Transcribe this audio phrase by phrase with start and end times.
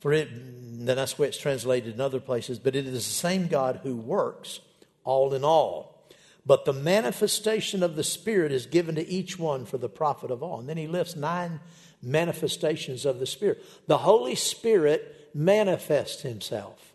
[0.00, 2.58] for it, then that's way it's translated in other places.
[2.58, 4.60] But it is the same God who works
[5.04, 6.02] all in all.
[6.44, 10.42] But the manifestation of the Spirit is given to each one for the profit of
[10.42, 10.58] all.
[10.58, 11.60] And then he lists nine
[12.02, 13.62] manifestations of the Spirit.
[13.86, 16.92] The Holy Spirit manifests himself.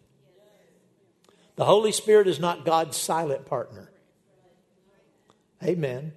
[1.56, 3.92] The Holy Spirit is not God's silent partner.
[5.64, 6.14] Amen.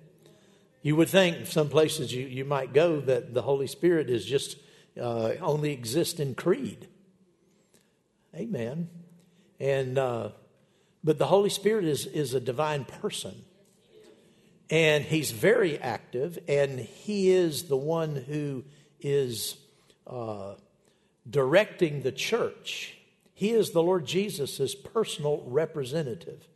[0.82, 4.56] You would think some places you, you might go that the Holy Spirit is just
[5.00, 6.88] uh, only exist in creed.
[8.34, 8.88] Amen.
[9.58, 10.30] And uh,
[11.02, 13.34] but the Holy Spirit is is a divine person,
[14.68, 18.64] and He's very active, and He is the one who
[19.00, 19.56] is
[20.06, 20.54] uh,
[21.28, 22.96] directing the church.
[23.34, 26.48] He is the Lord Jesus' personal representative.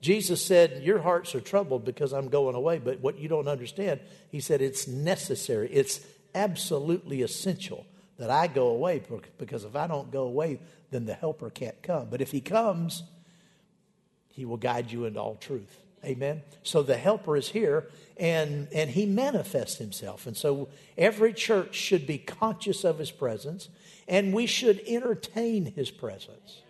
[0.00, 4.00] Jesus said, Your hearts are troubled because I'm going away, but what you don't understand,
[4.30, 6.00] he said, it's necessary, it's
[6.34, 7.86] absolutely essential
[8.18, 9.02] that I go away
[9.38, 10.60] because if I don't go away,
[10.90, 12.08] then the helper can't come.
[12.10, 13.02] But if he comes,
[14.28, 15.80] he will guide you into all truth.
[16.04, 16.42] Amen.
[16.62, 20.26] So the helper is here and, and he manifests himself.
[20.26, 23.68] And so every church should be conscious of his presence
[24.10, 26.62] and we should entertain his presence.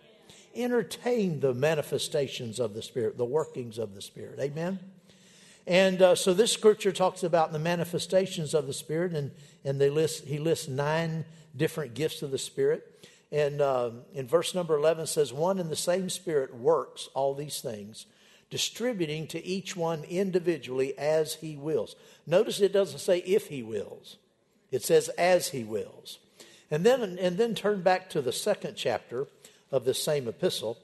[0.55, 4.39] Entertain the manifestations of the Spirit, the workings of the Spirit.
[4.39, 4.79] Amen?
[5.65, 9.31] And uh, so this scripture talks about the manifestations of the Spirit, and,
[9.65, 11.25] and they list, he lists nine
[11.57, 12.87] different gifts of the Spirit.
[13.31, 17.59] And uh, in verse number 11 says, One and the same Spirit works all these
[17.59, 18.05] things,
[18.51, 21.95] distributing to each one individually as he wills.
[22.27, 24.17] Notice it doesn't say if he wills,
[24.69, 26.19] it says as he wills.
[26.71, 29.27] And then, and then turn back to the second chapter
[29.71, 30.77] of the same epistle,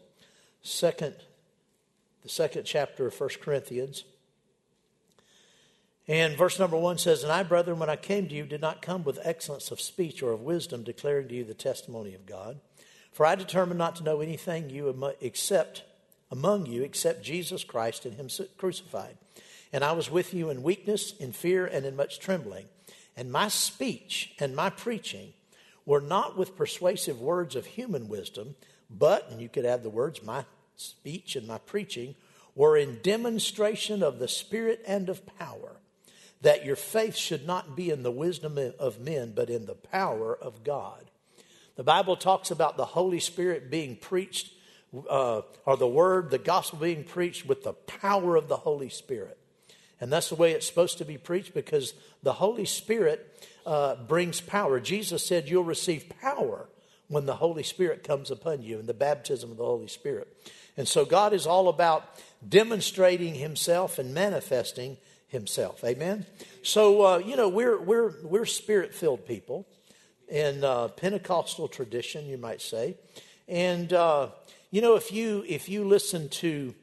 [0.61, 1.15] second,
[2.23, 4.03] the second chapter of First Corinthians.
[6.09, 8.81] And verse number one says, And I, brethren, when I came to you, did not
[8.81, 12.59] come with excellence of speech or of wisdom, declaring to you the testimony of God.
[13.11, 15.83] For I determined not to know anything you except
[16.29, 19.17] among you except Jesus Christ and Him crucified.
[19.73, 22.65] And I was with you in weakness, in fear, and in much trembling.
[23.15, 25.33] And my speech and my preaching
[25.87, 28.55] were not with persuasive words of human wisdom,
[28.89, 30.43] but, and you could add the words, my
[30.75, 32.13] speech and my preaching,
[32.53, 35.77] were in demonstration of the Spirit and of power,
[36.41, 40.37] that your faith should not be in the wisdom of men, but in the power
[40.37, 41.09] of God.
[41.77, 44.51] The Bible talks about the Holy Spirit being preached,
[45.09, 49.37] uh, or the Word, the gospel being preached with the power of the Holy Spirit.
[50.01, 51.93] And that's the way it's supposed to be preached because
[52.23, 54.79] the Holy Spirit uh, brings power.
[54.79, 56.69] Jesus said, You'll receive power
[57.09, 60.33] when the Holy Spirit comes upon you in the baptism of the Holy Spirit.
[60.77, 62.09] And so God is all about
[62.47, 64.95] demonstrating Himself and manifesting
[65.27, 65.83] Himself.
[65.83, 66.25] Amen?
[66.63, 69.67] So, uh, you know, we're, we're, we're spirit filled people
[70.29, 72.95] in uh, Pentecostal tradition, you might say.
[73.49, 74.29] And, uh,
[74.71, 76.73] you know, if you, if you listen to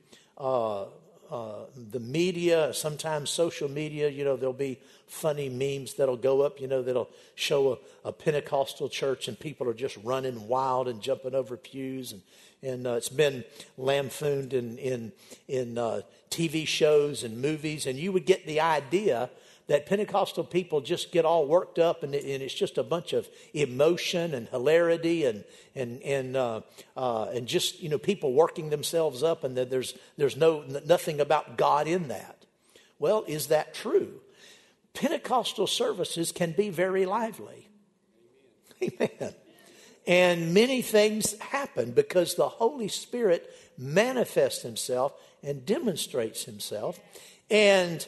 [1.35, 4.79] uh, the media, sometimes social media, you know, there'll be
[5.09, 9.69] funny memes that'll go up, you know, that'll show a, a Pentecostal church and people
[9.69, 12.13] are just running wild and jumping over pews.
[12.13, 12.23] And,
[12.63, 13.43] and uh, it's been
[13.77, 15.11] lampooned in, in,
[15.49, 17.85] in uh, TV shows and movies.
[17.85, 19.29] And you would get the idea
[19.67, 23.29] that Pentecostal people just get all worked up and, and it's just a bunch of
[23.55, 25.45] emotion and hilarity and,
[25.75, 26.61] and, and, uh,
[26.97, 31.21] uh, and just, you know, people working themselves up and that there's, there's no, nothing
[31.21, 32.45] about God in that.
[32.99, 34.21] Well, is that true?
[34.93, 37.69] Pentecostal services can be very lively.
[38.83, 39.35] Amen.
[40.07, 47.01] And many things happen because the Holy Spirit manifests himself and demonstrates himself.
[47.51, 48.07] And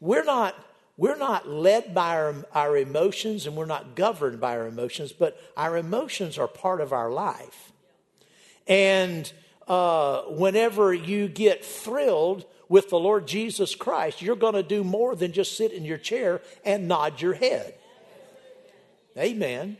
[0.00, 0.54] we're not
[0.96, 5.38] we're not led by our, our emotions and we're not governed by our emotions, but
[5.56, 7.72] our emotions are part of our life.
[8.66, 9.30] And
[9.68, 15.14] uh, whenever you get thrilled with the Lord Jesus Christ, you're going to do more
[15.14, 17.74] than just sit in your chair and nod your head.
[19.18, 19.76] Amen.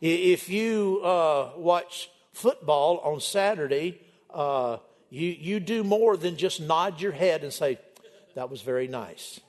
[0.00, 4.00] If you uh, watch football on Saturday,
[4.32, 4.78] uh,
[5.10, 7.78] you, you do more than just nod your head and say,
[8.34, 9.40] That was very nice.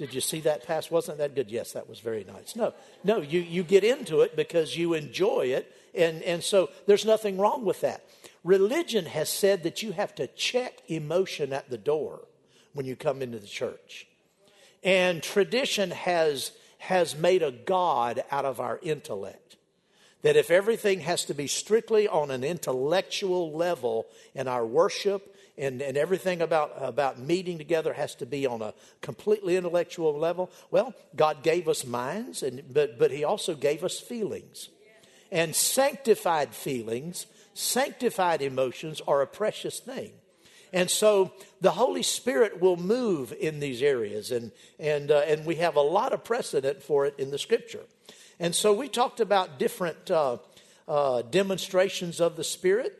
[0.00, 0.90] Did you see that pass?
[0.90, 1.50] Wasn't that good?
[1.50, 2.56] Yes, that was very nice.
[2.56, 2.72] No,
[3.04, 5.70] no, you, you get into it because you enjoy it.
[5.94, 8.02] And, and so there's nothing wrong with that.
[8.42, 12.22] Religion has said that you have to check emotion at the door
[12.72, 14.06] when you come into the church.
[14.82, 19.56] And tradition has, has made a God out of our intellect.
[20.22, 25.82] That if everything has to be strictly on an intellectual level in our worship and,
[25.82, 28.72] and everything about, about meeting together has to be on a
[29.02, 34.00] completely intellectual level, well, God gave us minds, and, but, but He also gave us
[34.00, 34.70] feelings.
[35.30, 40.12] And sanctified feelings, sanctified emotions are a precious thing.
[40.72, 45.56] And so the Holy Spirit will move in these areas, and, and, uh, and we
[45.56, 47.84] have a lot of precedent for it in the Scripture.
[48.38, 50.38] And so we talked about different uh,
[50.88, 52.96] uh, demonstrations of the Spirit.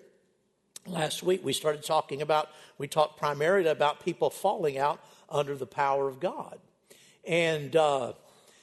[0.86, 2.48] Last week we started talking about,
[2.78, 6.58] we talked primarily about people falling out under the power of God.
[7.26, 8.14] And, uh,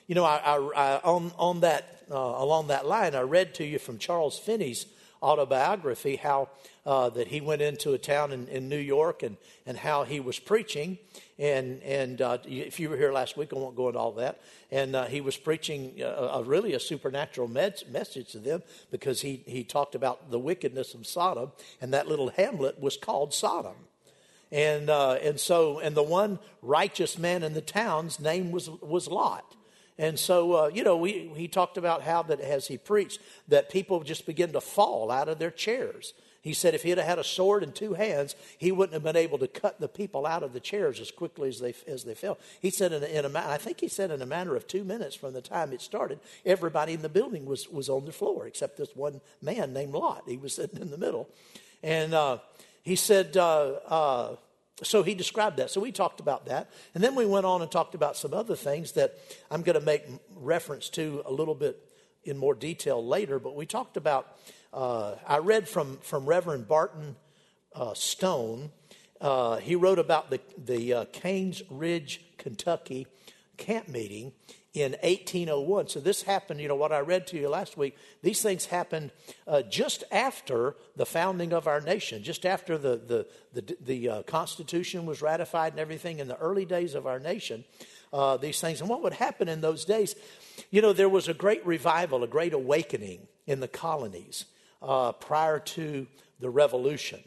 [0.08, 3.66] you know, I, I, I, on, on that, uh, along that line, I read to
[3.66, 4.88] you from Charles Finney's
[5.22, 6.50] autobiography how
[6.88, 9.36] uh, that he went into a town in, in New York and,
[9.66, 10.98] and how he was preaching.
[11.38, 14.40] And, and uh, if you were here last week, I won't go into all that.
[14.72, 19.20] And uh, he was preaching a, a really a supernatural med- message to them because
[19.20, 21.52] he, he talked about the wickedness of Sodom,
[21.82, 23.76] and that little hamlet was called Sodom.
[24.50, 29.10] And, uh, and so, and the one righteous man in the town's name was, was
[29.10, 29.56] Lot.
[29.98, 33.20] And so, uh, you know, we, he talked about how that as he preached,
[33.50, 36.14] that people just begin to fall out of their chairs.
[36.48, 39.18] He said if he had had a sword in two hands, he wouldn't have been
[39.18, 42.16] able to cut the people out of the chairs as quickly as they, as they
[42.16, 42.38] fell.
[42.62, 44.86] He said, in a, in a, I think he said in a matter of two
[44.86, 48.48] minutes from the time it started, everybody in the building was, was on the floor
[48.48, 50.24] except this one man named Lot.
[50.26, 51.28] He was sitting in the middle.
[51.84, 52.38] And uh,
[52.82, 54.36] he said, uh, uh,
[54.84, 55.70] so he described that.
[55.70, 56.70] So we talked about that.
[56.96, 59.16] And then we went on and talked about some other things that
[59.52, 60.04] I'm going to make
[60.34, 61.78] reference to a little bit
[62.24, 63.38] in more detail later.
[63.38, 64.38] But we talked about
[64.78, 67.16] uh, I read from, from Reverend Barton
[67.76, 68.70] uh, Stone.
[69.20, 73.08] Uh, he wrote about the, the uh, Canes Ridge, Kentucky
[73.58, 74.34] camp meeting
[74.76, 75.88] in 1801.
[75.88, 79.10] So this happened, you know, what I read to you last week, these things happened
[79.48, 83.28] uh, just after the founding of our nation, just after the, the,
[83.60, 87.64] the, the uh, Constitution was ratified and everything in the early days of our nation.
[88.42, 88.82] These things.
[88.82, 90.16] And what would happen in those days?
[90.70, 94.46] You know, there was a great revival, a great awakening in the colonies
[94.82, 96.08] uh, prior to
[96.40, 97.20] the revolution.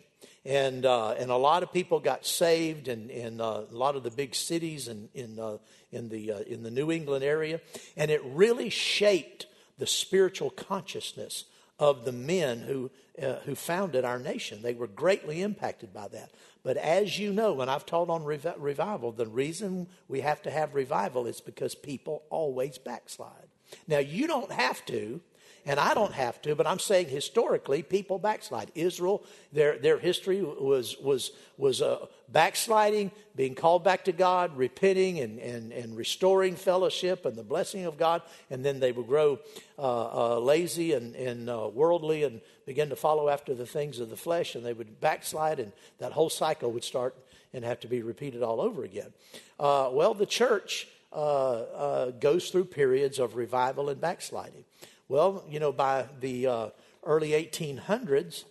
[0.45, 4.03] And, uh, and a lot of people got saved in, in uh, a lot of
[4.03, 5.59] the big cities and in, uh,
[5.93, 7.61] in, the, uh, in the New England area.
[7.97, 9.47] And it really shaped
[9.79, 11.45] the spiritual consciousness
[11.79, 14.63] of the men who, uh, who founded our nation.
[14.63, 16.31] They were greatly impacted by that.
[16.63, 20.51] But as you know, when I've taught on rev- revival, the reason we have to
[20.51, 23.49] have revival is because people always backslide.
[23.89, 25.21] Now, you don't have to,
[25.67, 28.71] and I don't have to, but I'm saying historically, people backslide.
[28.75, 35.21] Israel, their, their history was, was, was uh, backsliding, being called back to God, repenting,
[35.21, 38.23] and, and, and restoring fellowship and the blessing of God.
[38.51, 39.39] And then they would grow
[39.79, 44.11] uh, uh, lazy and, and uh, worldly and begin to follow after the things of
[44.11, 47.17] the flesh, and they would backslide, and that whole cycle would start
[47.53, 49.13] and have to be repeated all over again.
[49.59, 54.65] Uh, well, the church uh, goes through periods of revival and backsliding.
[55.11, 56.69] Well, you know, by the uh,
[57.05, 58.45] early 1800s,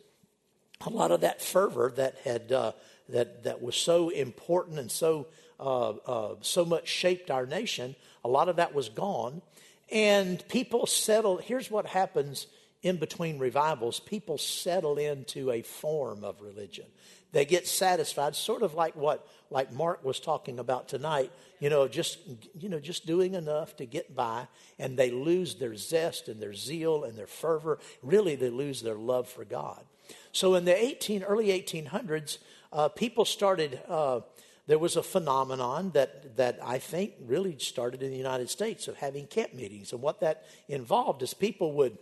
[0.85, 2.73] a lot of that fervor that had uh,
[3.07, 8.27] that that was so important and so uh, uh, so much shaped our nation, a
[8.27, 9.41] lot of that was gone,
[9.89, 11.43] and people settled.
[11.43, 12.45] Here's what happens
[12.83, 16.87] in between revivals: people settle into a form of religion.
[17.31, 21.87] They get satisfied, sort of like what like Mark was talking about tonight, you know,
[21.87, 22.19] just
[22.57, 24.47] you know, just doing enough to get by,
[24.79, 27.79] and they lose their zest and their zeal and their fervor.
[28.01, 29.83] Really, they lose their love for God.
[30.31, 32.39] So in the 18 early 1800s,
[32.73, 33.79] uh, people started.
[33.87, 34.21] Uh,
[34.65, 38.97] there was a phenomenon that, that I think really started in the United States of
[38.97, 39.93] having camp meetings.
[39.93, 41.97] And what that involved is people would,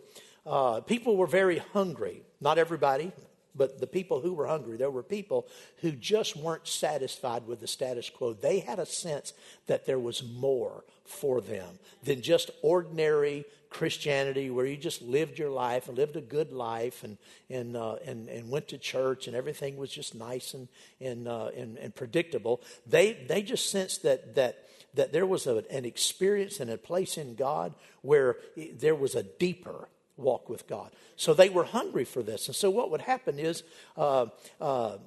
[0.45, 2.23] uh, people were very hungry.
[2.41, 3.13] Not everybody,
[3.57, 5.47] but the people who were hungry, there were people
[5.81, 8.33] who just weren't satisfied with the status quo.
[8.33, 9.33] They had a sense
[9.67, 15.49] that there was more for them than just ordinary Christianity where you just lived your
[15.49, 17.17] life and lived a good life and,
[17.49, 20.67] and, uh, and, and went to church and everything was just nice and,
[21.01, 22.61] and, uh, and, and predictable.
[22.85, 27.17] They, they just sensed that, that, that there was a, an experience and a place
[27.17, 30.91] in God where there was a deeper walk with God.
[31.15, 32.47] So they were hungry for this.
[32.47, 33.63] And so what would happen is
[33.95, 34.27] uh,
[34.59, 34.97] uh,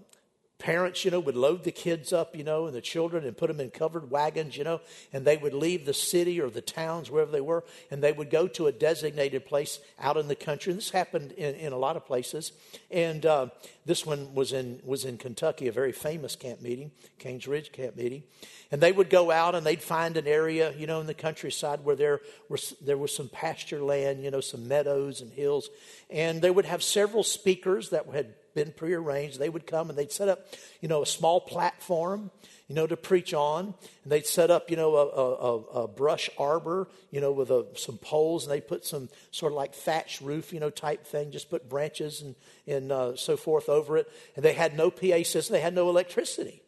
[0.61, 3.49] parents, you know, would load the kids up, you know, and the children and put
[3.49, 4.81] them in covered wagons, you know,
[5.13, 8.31] and they would leave the city or the towns, wherever they were, and they would
[8.31, 10.71] go to a designated place out in the country.
[10.71, 12.53] And this happened in, in a lot of places.
[12.91, 13.49] And uh,
[13.87, 17.97] this one was in, was in Kentucky, a very famous camp meeting, Canes Ridge camp
[17.97, 18.23] meeting.
[18.71, 21.85] And they would go out and they'd find an area, you know, in the countryside
[21.85, 25.71] where there was, there was some pasture land, you know, some meadows and hills.
[26.09, 29.39] And they would have several speakers that had been prearranged.
[29.39, 30.47] They would come and they'd set up,
[30.81, 32.31] you know, a small platform,
[32.69, 33.75] you know, to preach on.
[34.05, 37.67] And they'd set up, you know, a, a, a brush arbor, you know, with a,
[37.77, 41.31] some poles, and they put some sort of like thatch roof, you know, type thing,
[41.31, 42.35] just put branches and,
[42.67, 44.11] and uh, so forth over it.
[44.37, 46.63] And they had no PA system, they had no electricity.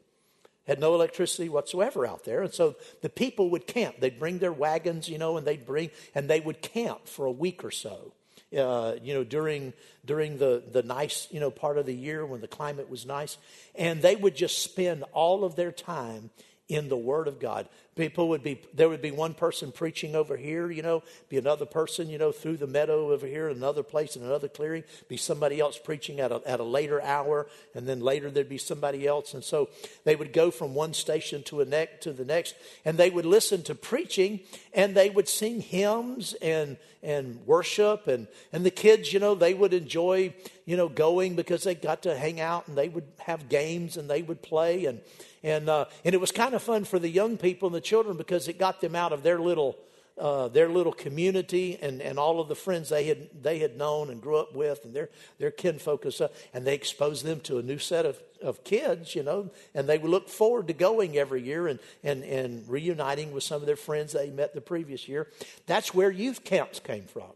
[0.64, 2.42] Had no electricity whatsoever out there.
[2.42, 3.96] And so the people would camp.
[3.98, 7.32] They'd bring their wagons, you know, and they'd bring, and they would camp for a
[7.32, 8.12] week or so
[8.56, 9.72] uh, you know, during
[10.04, 13.38] during the the nice you know part of the year when the climate was nice,
[13.74, 16.30] and they would just spend all of their time
[16.68, 17.68] in the Word of God.
[17.94, 21.66] People would be, there would be one person preaching over here, you know, be another
[21.66, 25.60] person, you know, through the meadow over here, another place in another clearing, be somebody
[25.60, 29.34] else preaching at a, at a later hour, and then later there'd be somebody else.
[29.34, 29.68] And so
[30.04, 32.54] they would go from one station to, a ne- to the next,
[32.86, 34.40] and they would listen to preaching,
[34.72, 39.52] and they would sing hymns and, and worship, and, and the kids, you know, they
[39.52, 40.32] would enjoy,
[40.64, 44.08] you know, going because they got to hang out, and they would have games, and
[44.08, 45.00] they would play, and,
[45.42, 48.16] and, uh, and it was kind of fun for the young people and the children
[48.16, 49.76] because it got them out of their little,
[50.18, 54.10] uh, their little community and, and all of the friends they had, they had known
[54.10, 55.08] and grew up with and their,
[55.38, 56.30] their kinfolk and stuff.
[56.54, 59.98] And they exposed them to a new set of, of kids, you know, and they
[59.98, 63.76] would look forward to going every year and, and, and reuniting with some of their
[63.76, 65.28] friends they met the previous year.
[65.66, 67.32] That's where youth camps came from,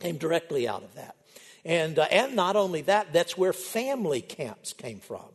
[0.00, 1.16] came directly out of that.
[1.64, 5.28] And, uh, and not only that, that's where family camps came from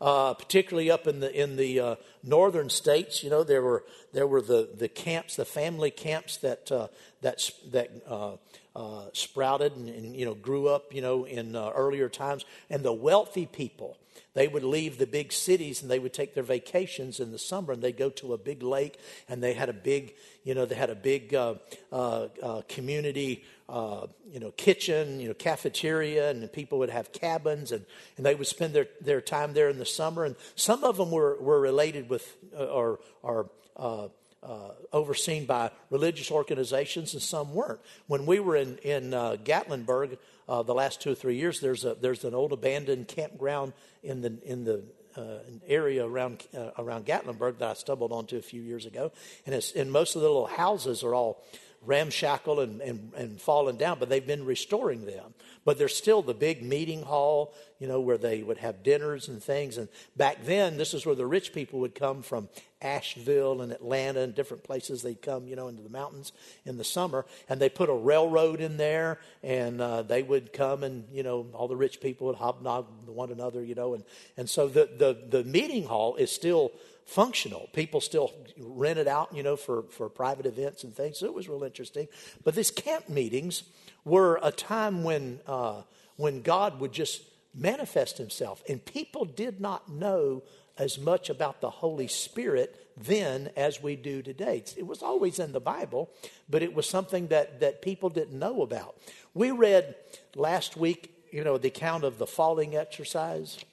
[0.00, 3.22] uh, particularly up in the in the uh, northern states.
[3.22, 6.88] You know, there were there were the, the camps, the family camps that uh,
[7.22, 8.36] that that uh,
[8.76, 10.94] uh, sprouted and, and, you know grew up.
[10.94, 13.98] You know, in uh, earlier times, and the wealthy people
[14.34, 17.72] they would leave the big cities and they would take their vacations in the summer
[17.72, 20.14] and they'd go to a big lake and they had a big
[20.44, 21.54] you know they had a big uh,
[21.92, 27.72] uh, uh, community uh, you know kitchen you know cafeteria and people would have cabins
[27.72, 27.84] and,
[28.16, 31.10] and they would spend their, their time there in the summer and some of them
[31.10, 33.46] were, were related with uh, or are
[33.76, 34.08] uh,
[34.40, 37.80] uh, overseen by religious organizations, and some weren't.
[38.06, 41.94] When we were in in uh, Gatlinburg the last two or three years, there's a
[41.94, 43.72] there's an old abandoned campground
[44.04, 44.84] in the in the
[45.16, 49.10] uh, area around uh, around Gatlinburg that I stumbled onto a few years ago,
[49.44, 51.42] and it's and most of the little houses are all
[51.88, 55.32] ramshackle and, and, and fallen down, but they've been restoring them.
[55.64, 59.42] But there's still the big meeting hall, you know, where they would have dinners and
[59.42, 59.78] things.
[59.78, 62.48] And back then, this is where the rich people would come from
[62.80, 65.02] Asheville and Atlanta and different places.
[65.02, 66.32] They'd come, you know, into the mountains
[66.64, 67.24] in the summer.
[67.48, 71.46] And they put a railroad in there, and uh, they would come and, you know,
[71.54, 73.94] all the rich people would hobnob one another, you know.
[73.94, 74.04] And,
[74.36, 76.72] and so the, the, the meeting hall is still
[77.08, 77.70] functional.
[77.72, 81.18] People still rent it out, you know, for, for private events and things.
[81.18, 82.06] So it was real interesting.
[82.44, 83.62] But these camp meetings
[84.04, 85.82] were a time when, uh,
[86.16, 87.22] when God would just
[87.54, 88.62] manifest himself.
[88.68, 90.42] And people did not know
[90.76, 94.62] as much about the Holy Spirit then as we do today.
[94.76, 96.10] It was always in the Bible,
[96.50, 98.96] but it was something that, that people didn't know about.
[99.32, 99.94] We read
[100.34, 103.64] last week, you know, the account of the falling exercise.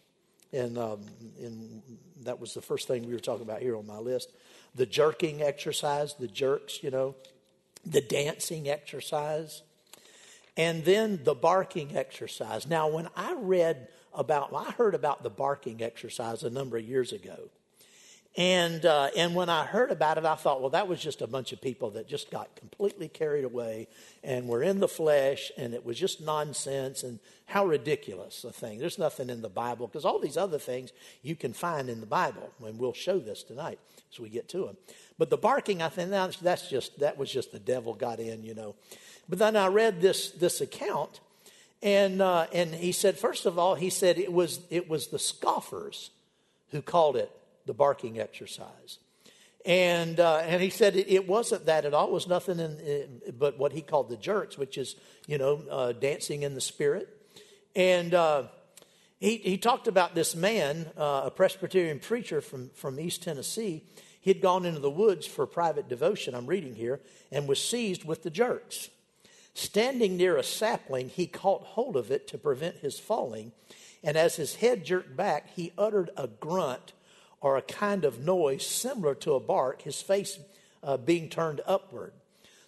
[0.53, 1.01] And, um,
[1.37, 1.81] in
[2.25, 4.31] that was the first thing we were talking about here on my list.
[4.75, 7.15] The jerking exercise, the jerks, you know,
[7.85, 9.61] the dancing exercise,
[10.57, 12.67] and then the barking exercise.
[12.67, 17.11] Now, when I read about, I heard about the barking exercise a number of years
[17.11, 17.49] ago.
[18.37, 21.27] And, uh, and when I heard about it, I thought, well, that was just a
[21.27, 23.87] bunch of people that just got completely carried away
[24.25, 28.77] and were in the flesh, and it was just nonsense, and how ridiculous a thing.
[28.77, 32.05] There's nothing in the Bible, because all these other things you can find in the
[32.05, 33.79] Bible, and we'll show this tonight
[34.11, 34.75] as we get to them.
[35.17, 38.53] But the barking, I think that's just, that was just the devil got in, you
[38.53, 38.75] know.
[39.29, 41.21] But then I read this, this account,
[41.81, 45.19] and, uh, and he said, first of all, he said it was, it was the
[45.19, 46.09] scoffers
[46.71, 47.31] who called it
[47.65, 48.99] the barking exercise.
[49.65, 52.07] And, uh, and he said it, it, wasn't that at all.
[52.07, 54.95] It was nothing in, in, but what he called the jerks, which is,
[55.25, 57.09] you know, uh, dancing in the spirit.
[57.75, 58.43] And uh,
[59.19, 63.83] he, he talked about this man, uh, a Presbyterian preacher from, from East Tennessee.
[64.21, 66.99] He had gone into the woods for private devotion, I'm reading here,
[67.31, 68.89] and was seized with the jerks.
[69.55, 73.51] Standing near a sapling, he caught hold of it to prevent his falling.
[74.03, 76.93] And as his head jerked back, he uttered a grunt
[77.45, 80.39] or a kind of noise similar to a bark, his face
[80.81, 82.11] uh, being turned upward.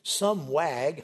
[0.04, 1.04] Some wag,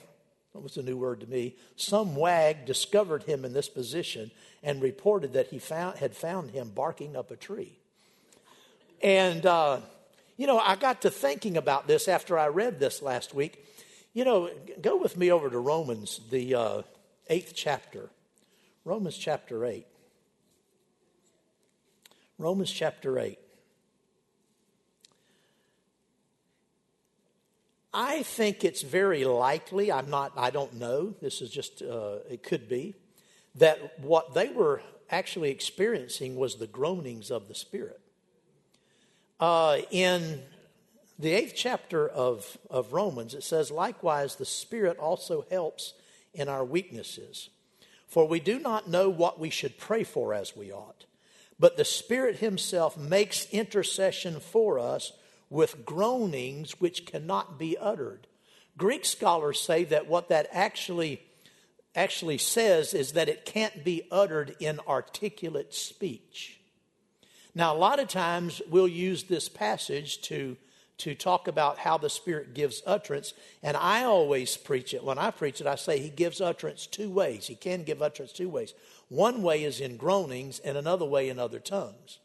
[0.53, 4.30] that was a new word to me, some wag discovered him in this position
[4.62, 7.80] and reported that he found, had found him barking up a tree.
[9.01, 9.80] And, uh,
[10.38, 13.65] you know, I got to thinking about this after I read this last week.
[14.13, 14.51] You know,
[14.84, 16.82] go with me over to Romans, the uh,
[17.27, 18.12] eighth chapter.
[18.86, 19.88] Romans chapter 8.
[22.38, 23.39] Romans chapter 8.
[27.93, 32.41] I think it's very likely, I'm not, I don't know, this is just, uh, it
[32.41, 32.95] could be,
[33.55, 34.81] that what they were
[35.12, 38.01] actually experiencing was the groanings of the Spirit.
[39.39, 40.41] Uh, in
[41.19, 45.93] the eighth chapter of, of Romans, it says, Likewise, the Spirit also helps
[46.33, 47.50] in our weaknesses.
[48.07, 51.05] For we do not know what we should pray for as we ought,
[51.59, 55.12] but the Spirit Himself makes intercession for us
[55.53, 58.25] with groanings which cannot be uttered.
[58.75, 61.22] Greek scholars say that what that actually
[61.95, 66.60] actually says is that it can't be uttered in articulate speech.
[67.53, 70.57] Now, a lot of times we'll use this passage to,
[70.98, 75.03] to talk about how the Spirit gives utterance, and I always preach it.
[75.03, 77.45] When I preach it, I say He gives utterance two ways.
[77.45, 78.74] He can give utterance two ways.
[79.07, 82.17] One way is in groanings, and another way in other tongues.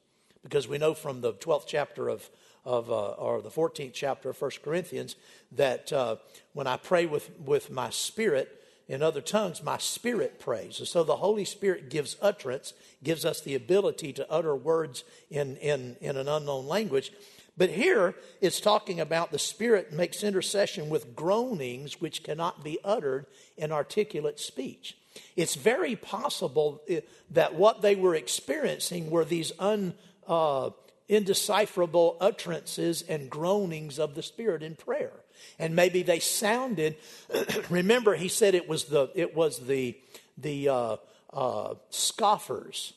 [0.42, 2.30] Because we know from the 12th chapter of,
[2.68, 5.16] of uh, or the 14th chapter of 1 Corinthians
[5.52, 6.16] that uh,
[6.52, 10.78] when I pray with, with my spirit in other tongues, my spirit prays.
[10.78, 15.56] And so the Holy Spirit gives utterance, gives us the ability to utter words in,
[15.56, 17.10] in, in an unknown language.
[17.56, 23.24] But here it's talking about the Spirit makes intercession with groanings which cannot be uttered
[23.56, 24.94] in articulate speech.
[25.36, 27.00] It's very possible eh,
[27.30, 29.94] that what they were experiencing were these un,
[30.26, 30.70] uh,
[31.08, 35.12] indecipherable utterances and groanings of the Spirit in prayer.
[35.58, 36.96] And maybe they sounded,
[37.70, 39.96] remember, he said it was the, it was the,
[40.36, 40.96] the uh,
[41.32, 42.92] uh, scoffers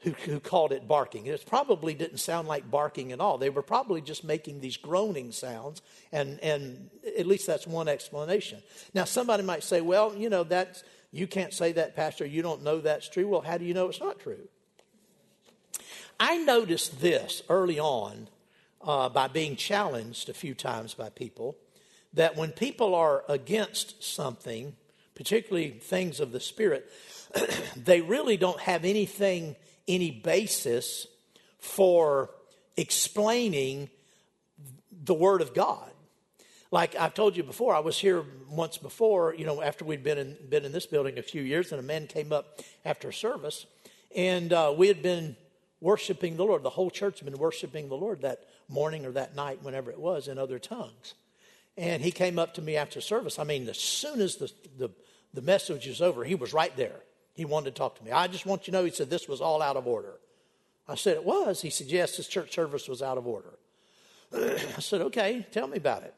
[0.00, 1.26] who, who called it barking.
[1.26, 3.36] It probably didn't sound like barking at all.
[3.38, 8.62] They were probably just making these groaning sounds, and, and at least that's one explanation.
[8.94, 12.24] Now, somebody might say, well, you know, that's, you can't say that, Pastor.
[12.24, 13.28] You don't know that's true.
[13.28, 14.48] Well, how do you know it's not true?
[16.22, 18.28] I noticed this early on
[18.82, 21.56] uh, by being challenged a few times by people
[22.12, 24.76] that when people are against something,
[25.14, 26.90] particularly things of the Spirit,
[27.76, 29.56] they really don't have anything,
[29.88, 31.06] any basis
[31.58, 32.28] for
[32.76, 33.88] explaining
[34.90, 35.90] the Word of God.
[36.70, 40.18] Like I've told you before, I was here once before, you know, after we'd been
[40.18, 43.64] in, been in this building a few years, and a man came up after service,
[44.14, 45.34] and uh, we had been
[45.80, 46.62] worshiping the Lord.
[46.62, 49.98] The whole church had been worshiping the Lord that morning or that night, whenever it
[49.98, 51.14] was, in other tongues.
[51.76, 53.38] And he came up to me after service.
[53.38, 54.90] I mean, as soon as the, the,
[55.32, 57.00] the message was over, he was right there.
[57.34, 58.10] He wanted to talk to me.
[58.10, 60.14] I just want you to know, he said, this was all out of order.
[60.86, 61.62] I said, it was.
[61.62, 63.58] He said, yes, this church service was out of order.
[64.34, 66.14] I said, okay, tell me about it.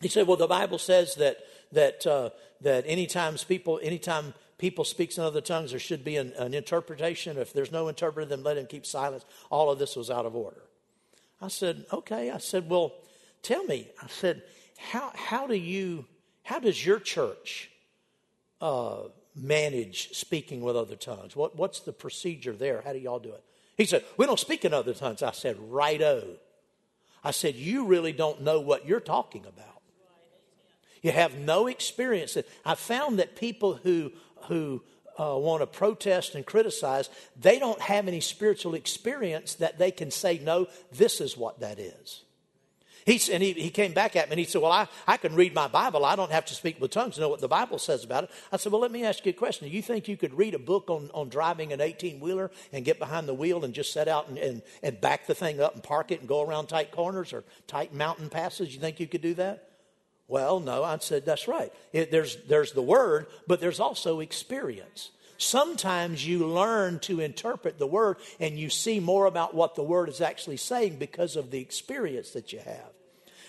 [0.00, 1.38] He said, well, the Bible says that,
[1.72, 6.32] that, uh, that anytime people, anytime people speaks in other tongues, there should be an,
[6.38, 7.36] an interpretation.
[7.38, 9.24] If there's no interpreter, then let him keep silence.
[9.50, 10.62] All of this was out of order.
[11.40, 12.30] I said, okay.
[12.30, 12.94] I said, well,
[13.42, 13.88] tell me.
[14.02, 14.42] I said,
[14.78, 16.06] how, how do you,
[16.42, 17.70] how does your church
[18.60, 19.02] uh,
[19.34, 21.36] manage speaking with other tongues?
[21.36, 22.82] What, what's the procedure there?
[22.84, 23.44] How do y'all do it?
[23.76, 25.22] He said, we don't speak in other tongues.
[25.22, 26.24] I said, righto.
[27.22, 29.82] I said, you really don't know what you're talking about.
[31.02, 32.36] You have no experience.
[32.64, 34.12] I found that people who
[34.48, 34.82] who
[35.18, 37.08] uh, want to protest and criticize,
[37.40, 41.78] they don't have any spiritual experience that they can say, no, this is what that
[41.78, 42.22] is.
[43.06, 45.36] He, and he, he came back at me and he said, Well, I, I can
[45.36, 46.04] read my Bible.
[46.04, 48.30] I don't have to speak with tongues to know what the Bible says about it.
[48.50, 49.68] I said, Well, let me ask you a question.
[49.68, 52.84] Do you think you could read a book on, on driving an 18 wheeler and
[52.84, 55.74] get behind the wheel and just set out and, and, and back the thing up
[55.74, 58.74] and park it and go around tight corners or tight mountain passes?
[58.74, 59.75] You think you could do that?
[60.28, 61.72] Well, no, I said, That's right.
[61.92, 65.10] It, there's, there's the word, but there's also experience.
[65.38, 70.08] Sometimes you learn to interpret the word and you see more about what the word
[70.08, 72.90] is actually saying because of the experience that you have.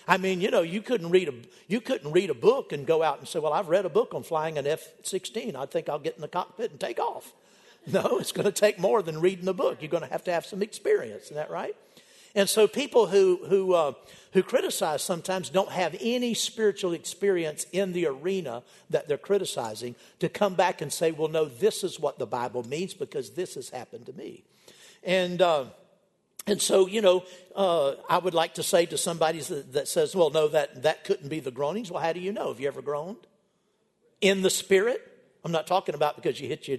[0.07, 1.33] I mean, you know, you couldn't read a
[1.67, 4.13] you couldn't read a book and go out and say, "Well, I've read a book
[4.13, 5.55] on flying an F-16.
[5.55, 7.33] I think I'll get in the cockpit and take off."
[7.89, 9.77] No, it's going to take more than reading the book.
[9.79, 11.25] You're going to have to have some experience.
[11.25, 11.73] Isn't that right?
[12.37, 13.93] And so people who who uh,
[14.33, 20.29] who criticize sometimes don't have any spiritual experience in the arena that they're criticizing to
[20.29, 23.71] come back and say, "Well, no, this is what the Bible means because this has
[23.71, 24.43] happened to me."
[25.03, 25.65] And uh,
[26.45, 30.15] and so, you know, uh, I would like to say to somebody that, that, says,
[30.15, 31.91] well, no, that, that couldn't be the groanings.
[31.91, 32.47] Well, how do you know?
[32.47, 33.17] Have you ever groaned?
[34.21, 35.01] In the spirit?
[35.43, 36.77] I'm not talking about because you hit your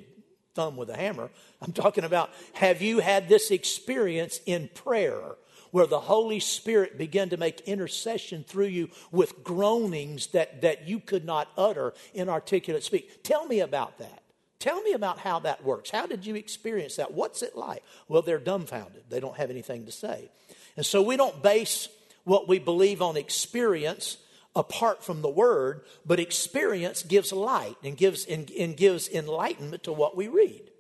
[0.54, 1.30] thumb with a hammer.
[1.60, 5.36] I'm talking about have you had this experience in prayer
[5.70, 11.00] where the Holy Spirit began to make intercession through you with groanings that, that you
[11.00, 13.22] could not utter in articulate speak?
[13.22, 14.22] Tell me about that.
[14.58, 15.90] Tell me about how that works.
[15.90, 17.12] How did you experience that?
[17.12, 17.82] What's it like?
[18.08, 19.04] Well, they're dumbfounded.
[19.08, 20.30] They don't have anything to say.
[20.76, 21.88] And so we don't base
[22.24, 24.18] what we believe on experience
[24.56, 29.92] apart from the word, but experience gives light and gives and, and gives enlightenment to
[29.92, 30.70] what we read.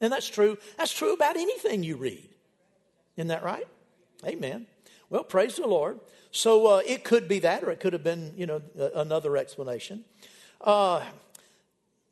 [0.00, 0.56] And that's true.
[0.76, 2.28] That's true about anything you read.
[3.16, 3.66] Isn't that right?
[4.26, 4.66] Amen.
[5.10, 6.00] Well, praise the Lord.
[6.30, 8.62] So uh, it could be that, or it could have been, you know,
[8.94, 10.04] another explanation.
[10.60, 11.02] Uh,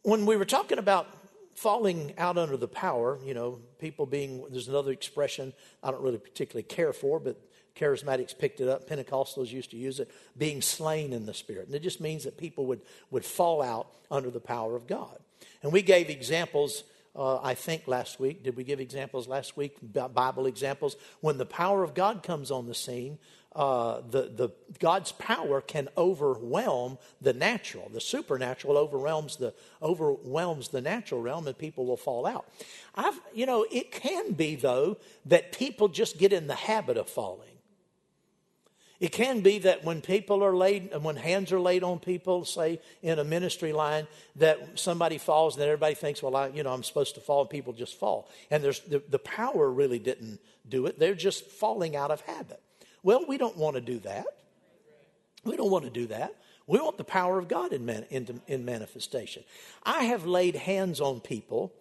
[0.02, 1.08] when we were talking about
[1.54, 6.18] falling out under the power, you know, people being, there's another expression I don't really
[6.18, 7.40] particularly care for, but
[7.76, 11.66] charismatics picked it up, Pentecostals used to use it, being slain in the Spirit.
[11.66, 15.18] And it just means that people would, would fall out under the power of God.
[15.62, 16.84] And we gave examples,
[17.16, 18.42] uh, I think last week.
[18.42, 19.76] Did we give examples last week?
[19.82, 20.96] Bible examples.
[21.20, 23.18] When the power of God comes on the scene,
[23.56, 24.50] uh, the, the
[24.80, 27.88] God's power can overwhelm the natural.
[27.88, 32.46] The supernatural overwhelms the overwhelms the natural realm, and people will fall out.
[32.94, 37.08] I've, you know, it can be though that people just get in the habit of
[37.08, 37.55] falling.
[38.98, 42.80] It can be that when people are laid, when hands are laid on people, say
[43.02, 44.06] in a ministry line,
[44.36, 47.42] that somebody falls and then everybody thinks, well, I, you know, I'm supposed to fall,
[47.42, 48.30] and people just fall.
[48.50, 52.60] And there's the, the power really didn't do it; they're just falling out of habit.
[53.02, 54.26] Well, we don't want to do that.
[55.44, 56.34] We don't want to do that.
[56.66, 59.44] We want the power of God in, man, in, in manifestation.
[59.84, 61.72] I have laid hands on people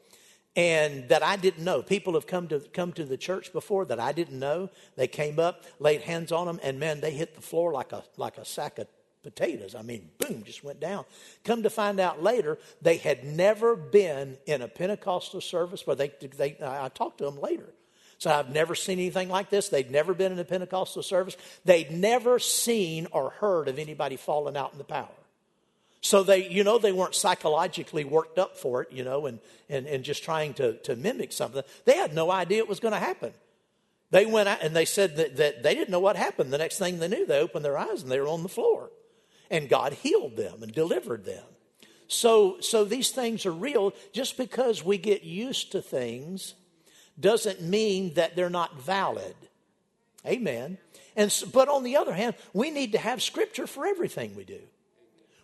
[0.56, 1.82] and that I didn't know.
[1.82, 4.70] People have come to come to the church before that I didn't know.
[4.96, 8.04] They came up, laid hands on them, and man, they hit the floor like a
[8.18, 8.88] like a sack of
[9.24, 9.76] potatoes.
[9.76, 11.04] I mean, boom, just went down.
[11.44, 16.12] Come to find out later, they had never been in a Pentecostal service where they,
[16.38, 17.74] they I talked to them later.
[18.18, 19.68] So I've never seen anything like this.
[19.68, 21.36] They'd never been in a Pentecostal service.
[21.66, 25.10] They'd never seen or heard of anybody falling out in the power.
[26.06, 29.88] So they, you know, they weren't psychologically worked up for it, you know, and, and,
[29.88, 31.64] and just trying to, to mimic something.
[31.86, 33.34] They had no idea it was going to happen.
[34.12, 36.54] They went out and they said that, that they didn't know what happened.
[36.54, 38.92] The next thing they knew, they opened their eyes and they were on the floor.
[39.50, 41.44] And God healed them and delivered them.
[42.08, 43.92] So, so these things are real.
[44.14, 46.54] Just because we get used to things
[47.20, 49.36] doesn't mean that they're not valid.
[50.24, 50.78] Amen.
[51.16, 54.60] And but on the other hand, we need to have scripture for everything we do.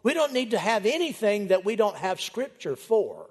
[0.03, 3.27] We don't need to have anything that we don't have scripture for.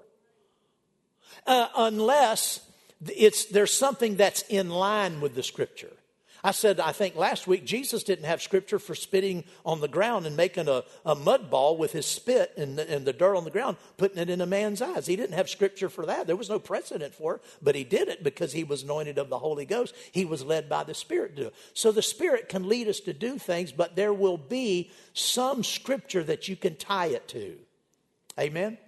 [1.45, 2.61] Uh, unless
[3.07, 5.91] it's there's something that's in line with the scripture.
[6.43, 10.25] I said, I think last week, Jesus didn't have scripture for spitting on the ground
[10.25, 13.43] and making a, a mud ball with his spit and the, and the dirt on
[13.43, 15.05] the ground, putting it in a man's eyes.
[15.05, 16.25] He didn't have scripture for that.
[16.25, 19.29] There was no precedent for it, but he did it because he was anointed of
[19.29, 19.93] the Holy Ghost.
[20.11, 21.55] He was led by the Spirit to do it.
[21.73, 26.23] So the Spirit can lead us to do things, but there will be some scripture
[26.23, 27.57] that you can tie it to.
[28.39, 28.79] Amen?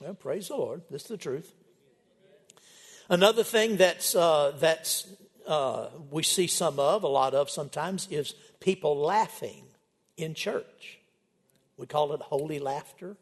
[0.00, 0.82] Well, praise the Lord.
[0.90, 1.54] This is the truth.
[3.08, 5.08] Another thing that's, uh, that's
[5.50, 9.64] uh, we see some of, a lot of sometimes, is people laughing
[10.16, 10.98] in church.
[11.76, 13.16] We call it holy laughter.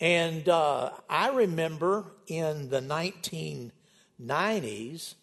[0.00, 5.14] And uh, I remember in the 1990s,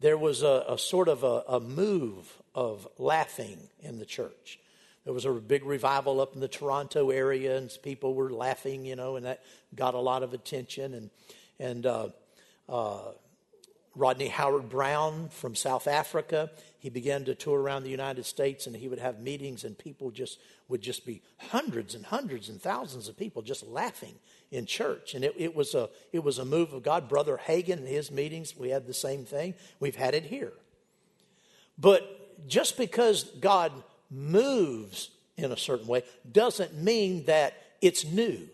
[0.00, 4.58] there was a, a sort of a, a, move of laughing in the church.
[5.04, 8.96] there was a big revival up in the Toronto area, and people were laughing, you
[8.96, 9.42] know, and that
[9.74, 10.94] got a lot of attention.
[10.94, 11.10] And
[11.60, 12.08] and uh,
[12.68, 13.12] uh,
[13.94, 18.88] Rodney Howard-Browne from South Africa, he began to tour around the United States, and he
[18.88, 23.16] would have meetings, and people just would just be hundreds and hundreds and thousands of
[23.16, 24.14] people just laughing
[24.50, 25.14] in church.
[25.14, 27.08] And it, it was a it was a move of God.
[27.08, 29.54] Brother Hagin in his meetings, we had the same thing.
[29.80, 30.52] We've had it here.
[31.78, 33.72] But just because God
[34.10, 38.48] moves in a certain way doesn't mean that it's new.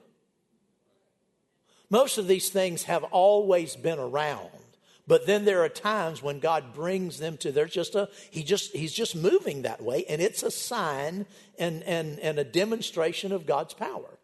[1.90, 4.50] Most of these things have always been around.
[5.06, 8.74] But then there are times when God brings them to there's just a he just
[8.74, 11.26] he's just moving that way and it's a sign
[11.58, 14.18] and and and a demonstration of God's power.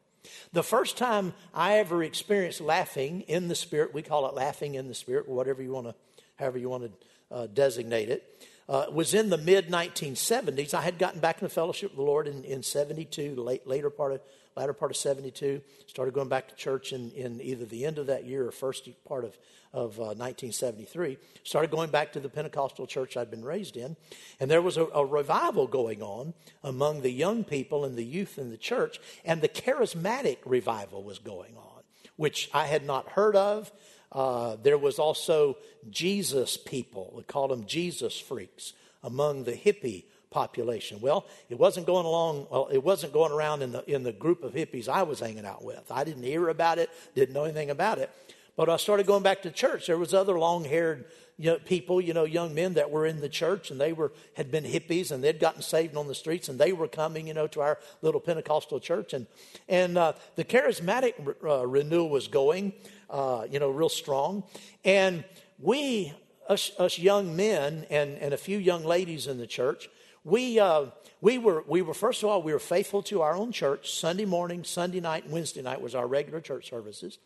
[0.52, 4.88] The first time I ever experienced laughing in the spirit, we call it laughing in
[4.88, 5.94] the spirit, whatever you want to
[6.36, 10.74] however you want to uh, designate it uh, was in the mid 1970s.
[10.74, 14.12] I had gotten back into fellowship with the Lord in, in 72, late, later part
[14.12, 14.20] of
[14.56, 15.60] latter part of 72.
[15.86, 18.88] Started going back to church in, in either the end of that year or first
[19.04, 19.36] part of,
[19.72, 21.18] of uh, 1973.
[21.42, 23.96] Started going back to the Pentecostal church I'd been raised in.
[24.38, 28.38] And there was a, a revival going on among the young people and the youth
[28.38, 29.00] in the church.
[29.24, 31.82] And the charismatic revival was going on,
[32.16, 33.72] which I had not heard of.
[34.12, 35.56] Uh, there was also
[35.88, 37.12] Jesus people.
[37.14, 41.00] We called them Jesus freaks among the hippie population.
[41.00, 42.46] Well, it wasn't going along.
[42.50, 45.46] Well, it wasn't going around in the in the group of hippies I was hanging
[45.46, 45.90] out with.
[45.90, 46.90] I didn't hear about it.
[47.14, 48.10] Didn't know anything about it.
[48.56, 49.86] But I started going back to church.
[49.86, 51.06] There was other long-haired
[51.40, 54.12] you know, people, you know, young men that were in the church, and they were
[54.34, 57.34] had been hippies, and they'd gotten saved on the streets, and they were coming, you
[57.34, 59.26] know, to our little Pentecostal church, and
[59.68, 62.72] and uh, the charismatic uh, renewal was going
[63.10, 64.44] uh, you know, real strong.
[64.84, 65.24] And
[65.58, 66.12] we,
[66.48, 69.88] us, us, young men and, and a few young ladies in the church,
[70.24, 70.86] we, uh,
[71.20, 73.92] we, were, we were, first of all, we were faithful to our own church.
[73.92, 77.18] Sunday morning, Sunday night, Wednesday night was our regular church services.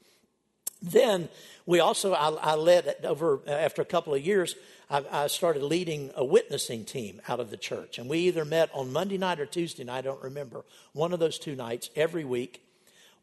[0.83, 1.29] Then
[1.67, 4.55] we also, I, I led over, after a couple of years,
[4.91, 7.99] I, I, started leading a witnessing team out of the church.
[7.99, 11.21] And we either met on Monday night or Tuesday night, I don't remember, one of
[11.21, 12.63] those two nights every week,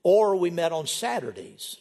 [0.03, 1.77] or we met on Saturdays.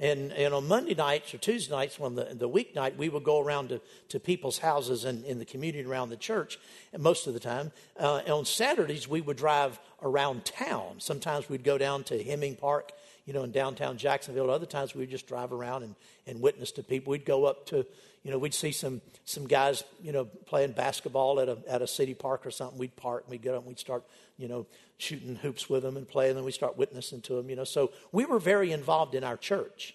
[0.00, 3.38] And, and on Monday nights or Tuesday nights, when the, the weeknight, we would go
[3.38, 6.58] around to, to people's houses and in the community around the church
[6.98, 7.70] most of the time.
[7.98, 10.94] Uh, on Saturdays, we would drive around town.
[10.98, 12.92] Sometimes we'd go down to Hemming Park,
[13.26, 14.50] you know, in downtown Jacksonville.
[14.50, 15.94] Other times we'd just drive around and,
[16.26, 17.10] and witness to people.
[17.12, 17.86] We'd go up to,
[18.22, 21.86] you know, we'd see some, some guys, you know, playing basketball at a, at a
[21.86, 22.78] city park or something.
[22.78, 24.04] We'd park and we'd get up and we'd start,
[24.36, 24.66] you know,
[24.98, 27.64] shooting hoops with them and playing, and then we start witnessing to them, you know.
[27.64, 29.94] So we were very involved in our church.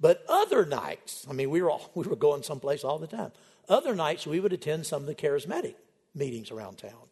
[0.00, 3.32] But other nights, I mean, we were, all, we were going someplace all the time.
[3.68, 5.74] Other nights, we would attend some of the charismatic
[6.14, 7.08] meetings around town.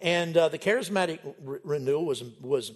[0.00, 2.72] And uh, the charismatic re- renewal was, was,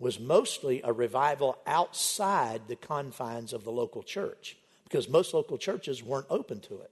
[0.00, 6.02] was mostly a revival outside the confines of the local church because most local churches
[6.02, 6.90] weren't open to it.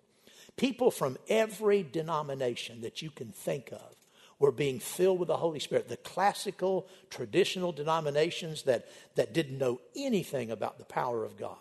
[0.57, 3.95] People from every denomination that you can think of
[4.39, 5.89] were being filled with the Holy Spirit.
[5.89, 11.57] The classical, traditional denominations that, that didn't know anything about the power of God.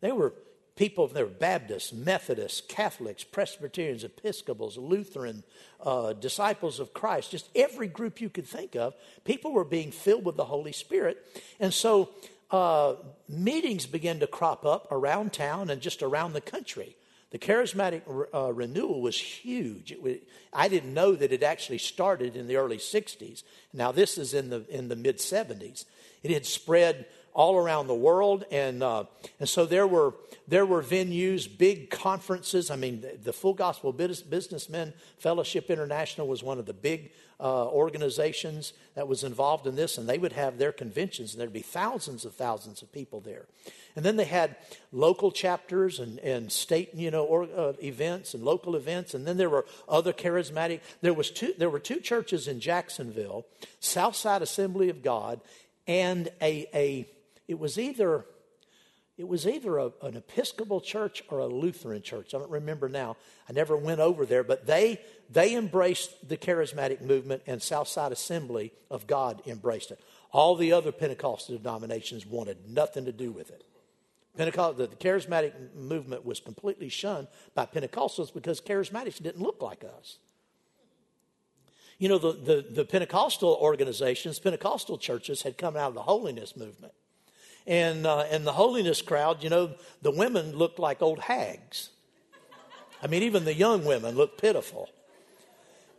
[0.00, 0.32] They were
[0.78, 5.42] people, they were Baptists, Methodists, Catholics, Presbyterians, Episcopals, Lutheran,
[5.82, 8.94] uh, disciples of Christ, just every group you could think of.
[9.24, 11.18] People were being filled with the Holy Spirit.
[11.58, 12.10] And so
[12.52, 12.94] uh,
[13.28, 16.96] meetings began to crop up around town and just around the country.
[17.30, 19.94] The charismatic uh, renewal was huge.
[20.00, 20.16] Was,
[20.52, 23.42] I didn't know that it actually started in the early 60s.
[23.74, 25.84] Now, this is in the, in the mid 70s.
[26.22, 27.06] It had spread
[27.38, 29.04] all around the world, and uh,
[29.38, 30.12] and so there were
[30.48, 32.68] there were venues, big conferences.
[32.68, 37.12] I mean, the, the Full Gospel Business, Businessmen Fellowship International was one of the big
[37.38, 41.52] uh, organizations that was involved in this, and they would have their conventions, and there'd
[41.52, 43.46] be thousands of thousands of people there.
[43.94, 44.56] And then they had
[44.90, 49.14] local chapters and, and state, you know, or, uh, events and local events.
[49.14, 50.80] And then there were other charismatic.
[51.02, 51.54] There was two.
[51.56, 53.46] There were two churches in Jacksonville,
[53.78, 55.40] Southside Assembly of God,
[55.86, 57.06] and a a
[57.48, 58.24] it was either
[59.18, 62.34] it was either a, an Episcopal church or a Lutheran church.
[62.34, 63.16] I don't remember now.
[63.48, 68.72] I never went over there, but they they embraced the charismatic movement, and Southside Assembly
[68.90, 70.00] of God embraced it.
[70.30, 73.64] All the other Pentecostal denominations wanted nothing to do with it.
[74.36, 79.82] Pentecost, the, the charismatic movement was completely shunned by Pentecostals because charismatics didn't look like
[79.82, 80.18] us.
[81.98, 86.56] You know, the, the, the Pentecostal organizations, Pentecostal churches had come out of the holiness
[86.56, 86.92] movement
[87.68, 89.70] and uh, and the holiness crowd, you know,
[90.02, 91.90] the women looked like old hags.
[93.00, 94.88] I mean, even the young women looked pitiful,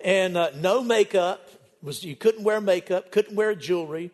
[0.03, 1.47] and uh, no makeup,
[1.81, 4.11] was you couldn't wear makeup, couldn't wear jewelry,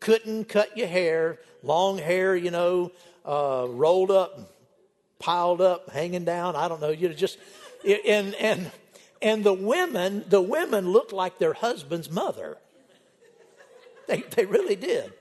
[0.00, 2.92] couldn't cut your hair, long hair, you know,
[3.24, 4.52] uh, rolled up,
[5.18, 6.56] piled up, hanging down.
[6.56, 6.90] I don't know.
[6.90, 7.38] You just
[7.84, 8.70] and and
[9.22, 12.58] and the women, the women looked like their husband's mother.
[14.06, 15.14] They they really did.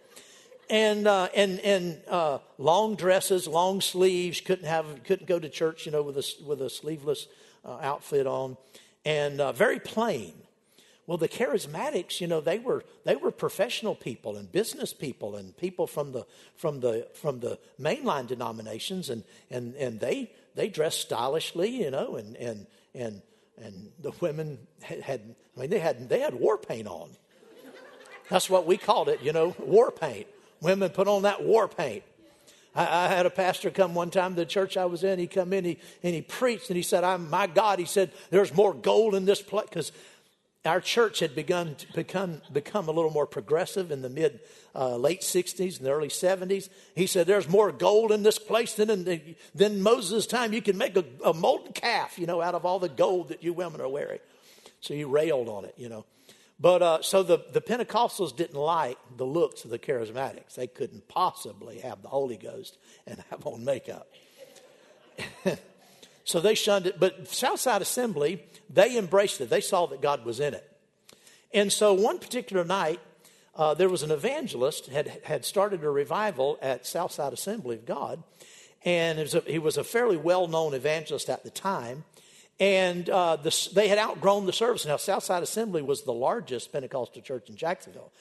[0.69, 4.41] And uh, and and uh, long dresses, long sleeves.
[4.41, 7.27] Couldn't have couldn't go to church, you know, with a with a sleeveless
[7.63, 8.57] uh, outfit on,
[9.05, 10.33] and uh, very plain.
[11.07, 15.55] Well, the charismatics, you know, they were they were professional people and business people and
[15.55, 16.25] people from the
[16.55, 22.17] from the from the mainline denominations, and and and they they dressed stylishly, you know,
[22.17, 23.21] and and and
[23.57, 25.21] and the women had
[25.55, 27.11] I mean they had they had war paint on.
[28.29, 30.27] That's what we called it, you know, war paint.
[30.61, 32.03] Women put on that war paint.
[32.75, 35.19] I, I, had a pastor come one time to the church I was in.
[35.19, 38.11] He come in he, and he preached and he said, "I'm my God." He said,
[38.29, 39.91] "There's more gold in this place because
[40.67, 44.41] our church had begun to become, become a little more progressive in the mid
[44.75, 46.69] uh, late 60s and the early 70s.
[46.95, 50.53] He said, There's more gold in this place than in than Moses' time.
[50.53, 53.43] You can make a, a molten calf, you know, out of all the gold that
[53.43, 54.19] you women are wearing.
[54.81, 56.05] So he railed on it, you know.
[56.59, 60.55] But uh, so the, the Pentecostals didn't like the looks of the charismatics.
[60.55, 64.07] They couldn't possibly have the Holy Ghost and have on makeup.
[66.23, 66.99] so they shunned it.
[66.99, 69.49] But Southside Assembly they embraced it.
[69.49, 70.69] They saw that God was in it.
[71.53, 72.99] And so one particular night,
[73.55, 78.21] uh, there was an evangelist had had started a revival at Southside Assembly of God,
[78.83, 82.03] and was a, he was a fairly well known evangelist at the time.
[82.59, 84.83] And uh, the, they had outgrown the service.
[84.85, 88.11] Now, Southside Assembly was the largest Pentecostal church in Jacksonville.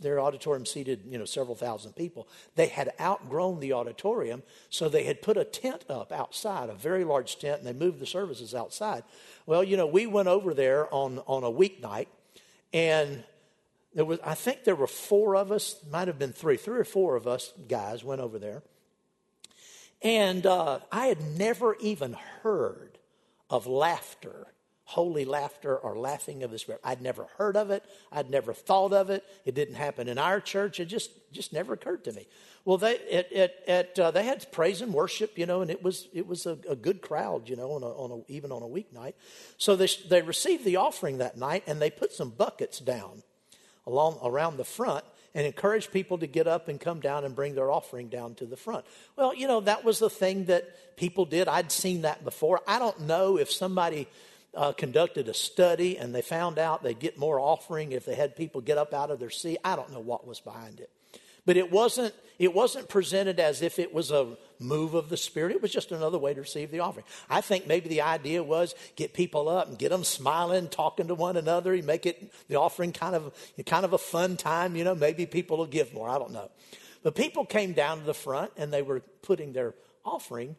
[0.00, 2.26] Their auditorium seated, you know, several thousand people.
[2.56, 7.04] They had outgrown the auditorium, so they had put a tent up outside, a very
[7.04, 9.04] large tent, and they moved the services outside.
[9.44, 12.08] Well, you know, we went over there on, on a weeknight,
[12.72, 13.22] and
[13.94, 16.84] there was, I think there were four of us, might have been three, three or
[16.84, 18.62] four of us guys went over there.
[20.02, 22.95] And uh, I had never even heard
[23.50, 24.46] of laughter,
[24.84, 26.80] holy laughter or laughing of the Spirit.
[26.84, 27.84] I'd never heard of it.
[28.12, 29.24] I'd never thought of it.
[29.44, 30.80] It didn't happen in our church.
[30.80, 32.26] It just, just never occurred to me.
[32.64, 35.84] Well, they it, it, it uh, they had praise and worship, you know, and it
[35.84, 38.62] was it was a, a good crowd, you know, on a, on a, even on
[38.62, 39.14] a weeknight.
[39.56, 43.22] So they they received the offering that night, and they put some buckets down
[43.86, 45.04] along around the front
[45.36, 48.46] and encouraged people to get up and come down and bring their offering down to
[48.46, 48.86] the front.
[49.16, 51.46] Well, you know, that was the thing that people did.
[51.46, 52.62] I'd seen that before.
[52.66, 54.08] I don't know if somebody
[54.54, 58.34] uh, conducted a study and they found out they'd get more offering if they had
[58.34, 59.58] people get up out of their seat.
[59.62, 60.88] I don't know what was behind it.
[61.46, 65.52] But it wasn't, it wasn't presented as if it was a move of the Spirit.
[65.52, 67.06] It was just another way to receive the offering.
[67.30, 71.14] I think maybe the idea was get people up and get them smiling, talking to
[71.14, 71.74] one another.
[71.74, 73.32] You make it the offering kind of
[73.64, 74.76] kind of a fun time.
[74.76, 76.08] You know, maybe people will give more.
[76.08, 76.50] I don't know.
[77.02, 80.56] But people came down to the front and they were putting their offering.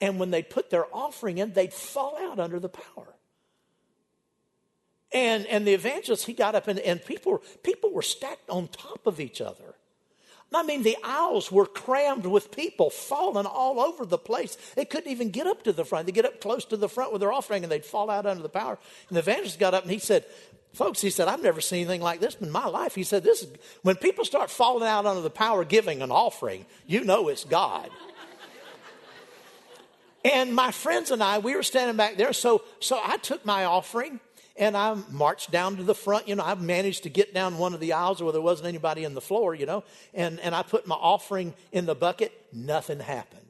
[0.00, 3.14] And when they put their offering in, they'd fall out under the power.
[5.12, 9.06] And, and the evangelist, he got up and, and people, people were stacked on top
[9.06, 9.74] of each other.
[10.54, 14.56] I mean, the aisles were crammed with people falling all over the place.
[14.76, 16.06] They couldn't even get up to the front.
[16.06, 18.42] They get up close to the front with their offering and they'd fall out under
[18.42, 18.78] the power.
[19.08, 20.24] And the evangelist got up and he said,
[20.74, 22.94] Folks, he said, I've never seen anything like this in my life.
[22.94, 23.48] He said, This is
[23.82, 27.90] when people start falling out under the power giving an offering, you know it's God.
[30.24, 32.32] and my friends and I, we were standing back there.
[32.32, 34.20] So so I took my offering
[34.58, 36.28] and I marched down to the front.
[36.28, 39.04] You know, I managed to get down one of the aisles where there wasn't anybody
[39.04, 42.32] in the floor, you know, and, and I put my offering in the bucket.
[42.52, 43.42] Nothing happened.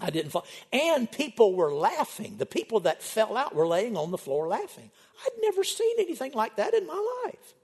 [0.00, 0.46] I didn't fall.
[0.72, 2.36] And people were laughing.
[2.38, 4.90] The people that fell out were laying on the floor laughing.
[5.26, 7.54] I'd never seen anything like that in my life.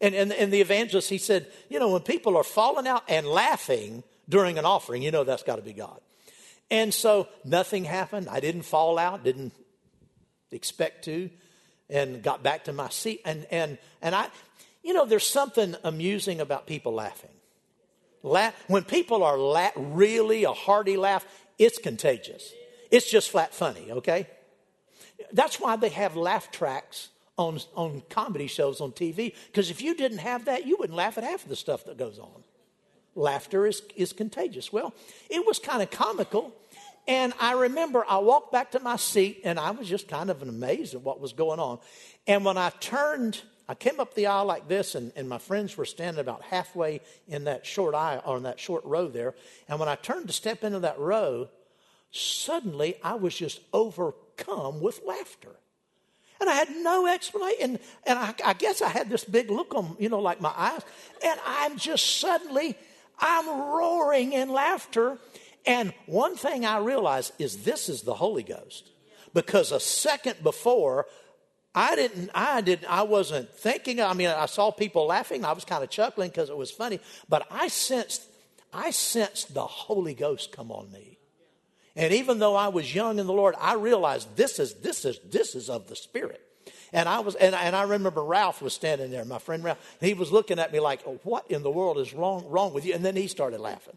[0.00, 3.26] And, and, and the evangelist, he said, you know, when people are falling out and
[3.26, 6.00] laughing during an offering, you know that's got to be God.
[6.70, 8.28] And so nothing happened.
[8.30, 9.52] I didn't fall out, didn't
[10.50, 11.28] expect to
[11.90, 13.20] and got back to my seat.
[13.24, 14.28] And, and, and I,
[14.82, 17.30] you know, there's something amusing about people laughing.
[18.22, 21.26] Laugh, when people are la- really a hearty laugh,
[21.58, 22.52] it's contagious.
[22.90, 24.26] It's just flat funny, okay?
[25.32, 29.94] That's why they have laugh tracks on, on comedy shows on TV, because if you
[29.94, 32.44] didn't have that, you wouldn't laugh at half of the stuff that goes on.
[33.16, 34.72] Laughter is, is contagious.
[34.72, 34.94] Well,
[35.28, 36.52] it was kind of comical
[37.06, 40.42] and I remember I walked back to my seat and I was just kind of
[40.42, 41.78] amazed at what was going on.
[42.26, 45.76] And when I turned, I came up the aisle like this, and, and my friends
[45.76, 49.34] were standing about halfway in that short aisle or in that short row there.
[49.68, 51.48] And when I turned to step into that row,
[52.10, 55.56] suddenly I was just overcome with laughter.
[56.40, 57.62] And I had no explanation.
[57.62, 60.52] And, and I, I guess I had this big look on, you know, like my
[60.54, 60.82] eyes.
[61.24, 62.76] And I'm just suddenly,
[63.18, 65.18] I'm roaring in laughter.
[65.66, 68.90] And one thing I realized is this is the Holy Ghost.
[69.32, 71.06] Because a second before,
[71.74, 74.00] I didn't, I didn't, I wasn't thinking.
[74.00, 75.44] I mean, I saw people laughing.
[75.44, 77.00] I was kind of chuckling because it was funny.
[77.28, 78.22] But I sensed,
[78.72, 81.18] I sensed the Holy Ghost come on me.
[81.96, 85.18] And even though I was young in the Lord, I realized this is, this is,
[85.30, 86.40] this is of the Spirit.
[86.92, 89.78] And I was, and, and I remember Ralph was standing there, my friend Ralph.
[90.00, 92.86] He was looking at me like, oh, "What in the world is wrong wrong with
[92.86, 93.96] you?" And then he started laughing.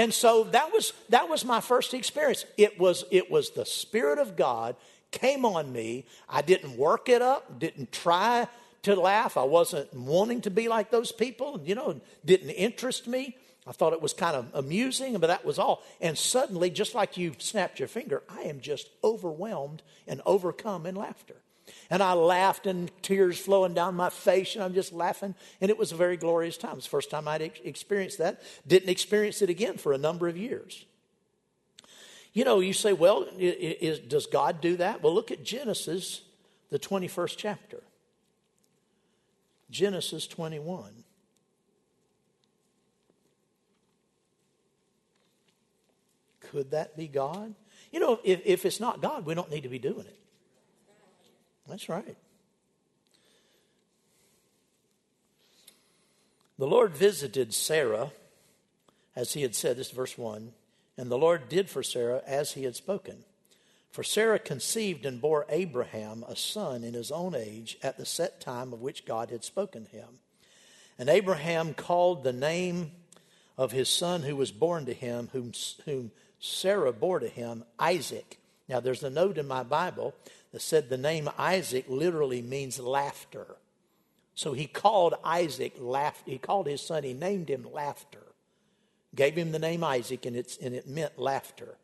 [0.00, 2.46] And so that was that was my first experience.
[2.56, 4.76] It was it was the Spirit of God
[5.10, 6.06] came on me.
[6.26, 8.48] I didn't work it up, didn't try
[8.84, 9.36] to laugh.
[9.36, 13.36] I wasn't wanting to be like those people, you know, didn't interest me.
[13.66, 15.82] I thought it was kind of amusing, but that was all.
[16.00, 20.94] And suddenly, just like you snapped your finger, I am just overwhelmed and overcome in
[20.94, 21.36] laughter.
[21.90, 25.34] And I laughed and tears flowing down my face, and I'm just laughing.
[25.60, 26.76] And it was a very glorious time.
[26.76, 28.42] It's the first time I'd experienced that.
[28.64, 30.84] Didn't experience it again for a number of years.
[32.32, 35.02] You know, you say, well, is, does God do that?
[35.02, 36.22] Well, look at Genesis,
[36.70, 37.82] the 21st chapter.
[39.68, 40.92] Genesis 21.
[46.38, 47.54] Could that be God?
[47.90, 50.19] You know, if, if it's not God, we don't need to be doing it.
[51.70, 52.16] That's right.
[56.58, 58.10] The Lord visited Sarah,
[59.16, 60.52] as he had said, this is verse 1,
[60.98, 63.24] and the Lord did for Sarah as he had spoken.
[63.92, 68.40] For Sarah conceived and bore Abraham a son in his own age at the set
[68.40, 70.18] time of which God had spoken to him.
[70.98, 72.92] And Abraham called the name
[73.56, 75.52] of his son who was born to him, whom,
[75.86, 76.10] whom
[76.40, 78.39] Sarah bore to him, Isaac.
[78.70, 80.14] Now, there's a note in my Bible
[80.52, 83.56] that said the name Isaac literally means laughter.
[84.36, 86.22] So he called Isaac laugh.
[86.24, 87.02] He called his son.
[87.02, 88.22] He named him laughter.
[89.12, 91.78] Gave him the name Isaac, and it's and it meant laughter.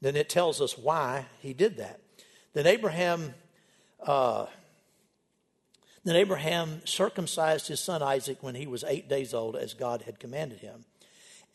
[0.00, 2.00] Then it tells us why he did that.
[2.54, 3.34] Then Abraham.
[4.02, 4.46] Uh,
[6.04, 10.18] then Abraham circumcised his son Isaac when he was eight days old, as God had
[10.18, 10.86] commanded him.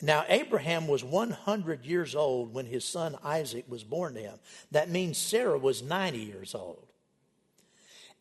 [0.02, 4.38] Now, Abraham was 100 years old when his son Isaac was born to him.
[4.72, 6.86] That means Sarah was 90 years old.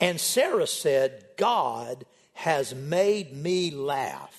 [0.01, 2.05] And Sarah said, God
[2.35, 4.37] has made me laugh,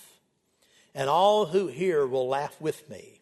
[0.95, 3.21] and all who hear will laugh with me.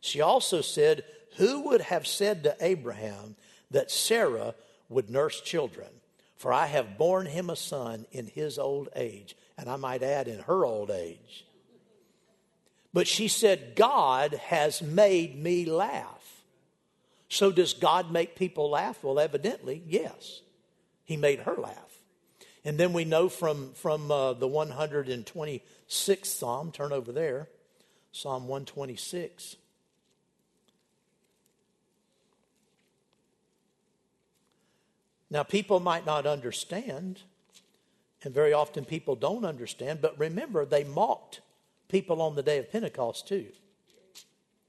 [0.00, 1.04] She also said,
[1.36, 3.36] Who would have said to Abraham
[3.70, 4.54] that Sarah
[4.88, 5.88] would nurse children?
[6.36, 10.28] For I have borne him a son in his old age, and I might add,
[10.28, 11.46] in her old age.
[12.96, 16.40] But she said, God has made me laugh.
[17.28, 19.04] So does God make people laugh?
[19.04, 20.40] Well, evidently, yes.
[21.04, 22.00] He made her laugh.
[22.64, 27.50] And then we know from, from uh, the 126th Psalm, turn over there,
[28.12, 29.56] Psalm 126.
[35.28, 37.20] Now, people might not understand,
[38.22, 41.42] and very often people don't understand, but remember, they mocked
[41.88, 43.46] people on the day of Pentecost too.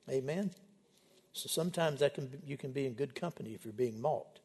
[0.09, 0.51] Amen.
[1.34, 4.39] So sometimes that can you can be in good company if you're being mocked.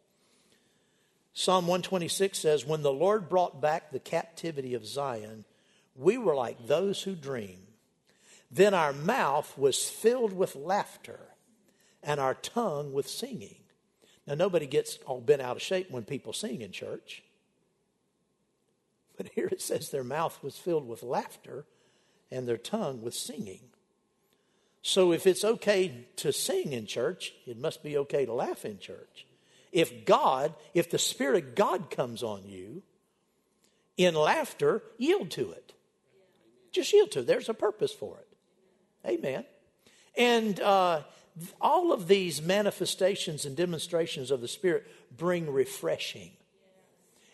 [1.35, 5.45] Psalm 126 says, When the Lord brought back the captivity of Zion,
[5.95, 7.59] we were like those who dream.
[8.51, 11.21] Then our mouth was filled with laughter
[12.03, 13.57] and our tongue with singing.
[14.27, 17.23] Now, nobody gets all bent out of shape when people sing in church.
[19.17, 21.65] But here it says their mouth was filled with laughter
[22.33, 23.61] and their tongue with singing.
[24.83, 28.79] So if it's okay to sing in church, it must be okay to laugh in
[28.79, 29.27] church.
[29.71, 32.83] If God, if the Spirit of God comes on you
[33.97, 35.73] in laughter, yield to it.
[36.73, 37.27] Just yield to it.
[37.27, 39.09] There's a purpose for it.
[39.09, 39.45] Amen.
[40.17, 41.03] And uh,
[41.61, 46.33] all of these manifestations and demonstrations of the Spirit bring refreshing.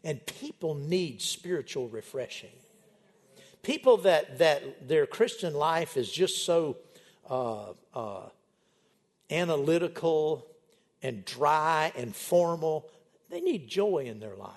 [0.05, 2.51] And people need spiritual refreshing
[3.63, 6.77] people that, that their Christian life is just so
[7.29, 8.29] uh, uh,
[9.31, 10.47] analytical
[11.03, 12.89] and dry and formal,
[13.31, 14.53] they need joy in their life.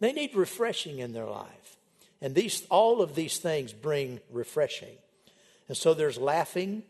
[0.00, 1.76] They need refreshing in their life.
[2.20, 4.96] And these, all of these things bring refreshing.
[5.68, 6.82] And so there's laughing.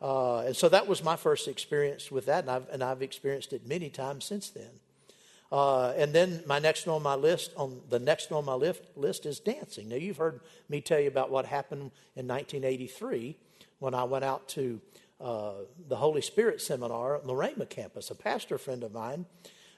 [0.00, 3.52] Uh, and so that was my first experience with that, and I've, and I've experienced
[3.52, 4.70] it many times since then.
[5.54, 9.24] Uh, and then my next on my list, on the next on my list, list
[9.24, 9.88] is dancing.
[9.88, 13.36] Now you've heard me tell you about what happened in 1983
[13.78, 14.80] when I went out to
[15.20, 15.52] uh,
[15.86, 18.10] the Holy Spirit seminar at Rhema campus.
[18.10, 19.26] A pastor friend of mine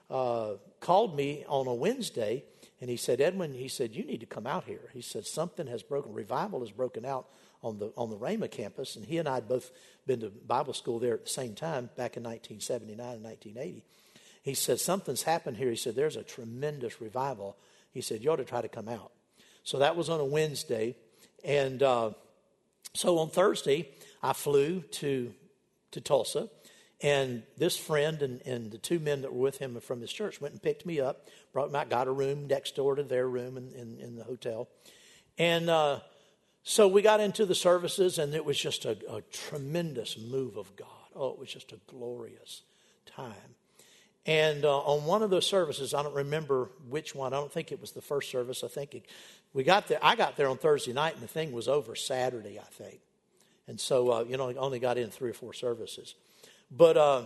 [0.09, 2.45] uh, called me on a Wednesday
[2.81, 4.89] and he said, Edwin, he said, you need to come out here.
[4.95, 7.27] He said, something has broken, revival has broken out
[7.63, 8.97] on the, on the Rhema campus.
[8.97, 9.71] And he and I had both
[10.07, 13.85] been to Bible school there at the same time back in 1979 and 1980.
[14.47, 15.71] He said, something's happened here.
[15.71, 17.57] He said, there's a tremendous revival.
[17.91, 19.11] He said, you ought to try to come out.
[19.65, 20.95] So that was on a Wednesday.
[21.45, 22.13] And uh,
[22.95, 23.89] so on Thursday,
[24.23, 25.35] I flew to,
[25.91, 26.49] to Tulsa.
[27.03, 30.41] And this friend and, and the two men that were with him from his church
[30.41, 33.29] went and picked me up, brought me out, got a room next door to their
[33.29, 34.69] room in, in, in the hotel.
[35.39, 35.99] And uh,
[36.63, 40.77] so we got into the services, and it was just a, a tremendous move of
[40.77, 40.87] God.
[41.17, 42.63] Oh, it was just a glorious
[43.07, 43.57] time.
[44.27, 47.33] And uh, on one of those services, I don't remember which one.
[47.33, 48.65] I don't think it was the first service.
[48.65, 49.07] I think it,
[49.55, 50.01] we got there.
[50.03, 52.99] I got there on Thursday night, and the thing was over Saturday, I think.
[53.69, 56.17] And so, uh, you know, I only got in three or four services.
[56.71, 57.23] But uh,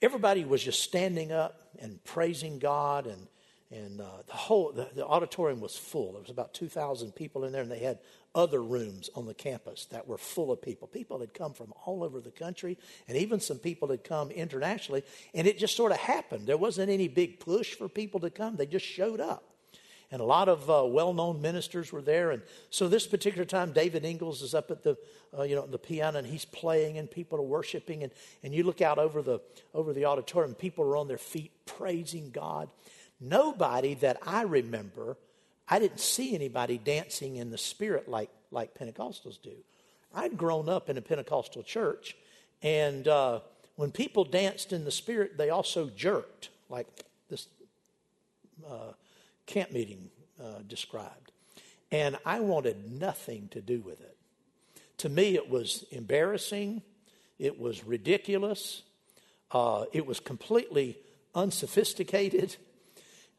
[0.00, 3.28] everybody was just standing up and praising God, and
[3.72, 6.12] and uh, the whole the, the, auditorium was full.
[6.12, 7.98] There was about two thousand people in there, and they had
[8.34, 10.86] other rooms on the campus that were full of people.
[10.86, 15.02] People had come from all over the country, and even some people had come internationally.
[15.34, 16.46] And it just sort of happened.
[16.46, 19.52] There wasn't any big push for people to come; they just showed up
[20.12, 22.32] and a lot of uh, well-known ministers were there.
[22.32, 24.98] And so this particular time, David Ingles is up at the,
[25.36, 28.02] uh, you know, the piano, and he's playing, and people are worshiping.
[28.02, 28.12] And,
[28.42, 29.40] and you look out over the
[29.72, 32.68] over the auditorium, people are on their feet praising God.
[33.22, 35.16] Nobody that I remember,
[35.68, 39.54] I didn't see anybody dancing in the spirit like like Pentecostals do.
[40.14, 42.16] I'd grown up in a Pentecostal church,
[42.62, 43.40] and uh,
[43.76, 46.86] when people danced in the spirit, they also jerked like
[47.30, 47.46] this.
[48.68, 48.92] Uh,
[49.46, 50.10] camp meeting
[50.42, 51.32] uh, described.
[51.90, 54.16] And I wanted nothing to do with it.
[54.98, 56.82] To me, it was embarrassing,
[57.38, 58.82] it was ridiculous,
[59.50, 60.98] uh, it was completely
[61.34, 62.56] unsophisticated.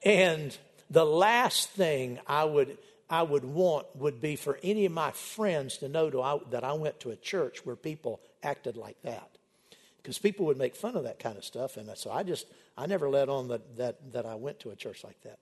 [0.04, 0.56] And
[0.89, 2.78] the last thing I would,
[3.10, 6.64] I would want would be for any of my friends to know to I, that
[6.64, 9.30] I went to a church where people acted like that.
[10.01, 11.78] Because people would make fun of that kind of stuff.
[11.78, 12.45] And so I just,
[12.78, 15.39] I never let on that, that, that I went to a church like that.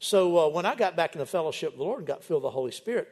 [0.00, 2.42] So uh, when I got back in the fellowship of the Lord and got filled
[2.42, 3.08] with the Holy Spirit,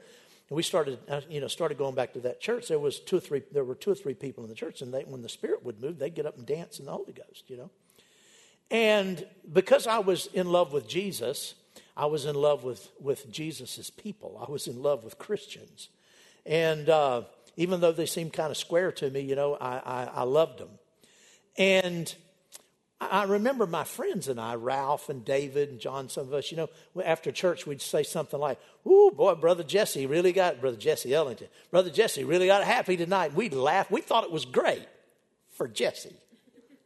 [0.49, 2.67] and we started, uh, you know, started going back to that church.
[2.67, 3.43] There was two or three.
[3.53, 5.81] There were two or three people in the church, and they, when the Spirit would
[5.81, 7.71] move, they'd get up and dance in the Holy Ghost, you know.
[8.71, 11.55] And because I was in love with Jesus,
[11.97, 14.43] I was in love with with Jesus's people.
[14.47, 15.89] I was in love with Christians,
[16.47, 17.23] and uh,
[17.57, 20.61] even though they seemed kind of square to me, you know, I, I, I loved
[20.61, 20.71] them.
[21.59, 22.15] And
[23.01, 26.57] I remember my friends and I, Ralph and David and John, some of us, you
[26.57, 26.69] know,
[27.05, 31.49] after church, we'd say something like, Ooh, boy, Brother Jesse really got, Brother Jesse Ellington,
[31.71, 33.35] Brother Jesse really got happy tonight.
[33.35, 33.91] We'd laugh.
[33.91, 34.87] We thought it was great
[35.53, 36.15] for Jesse.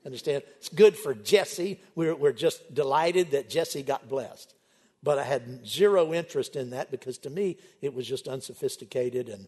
[0.05, 0.43] Understand?
[0.59, 1.81] It's good for Jesse.
[1.95, 4.55] We're, we're just delighted that Jesse got blessed.
[5.03, 9.47] But I had zero interest in that because to me, it was just unsophisticated and,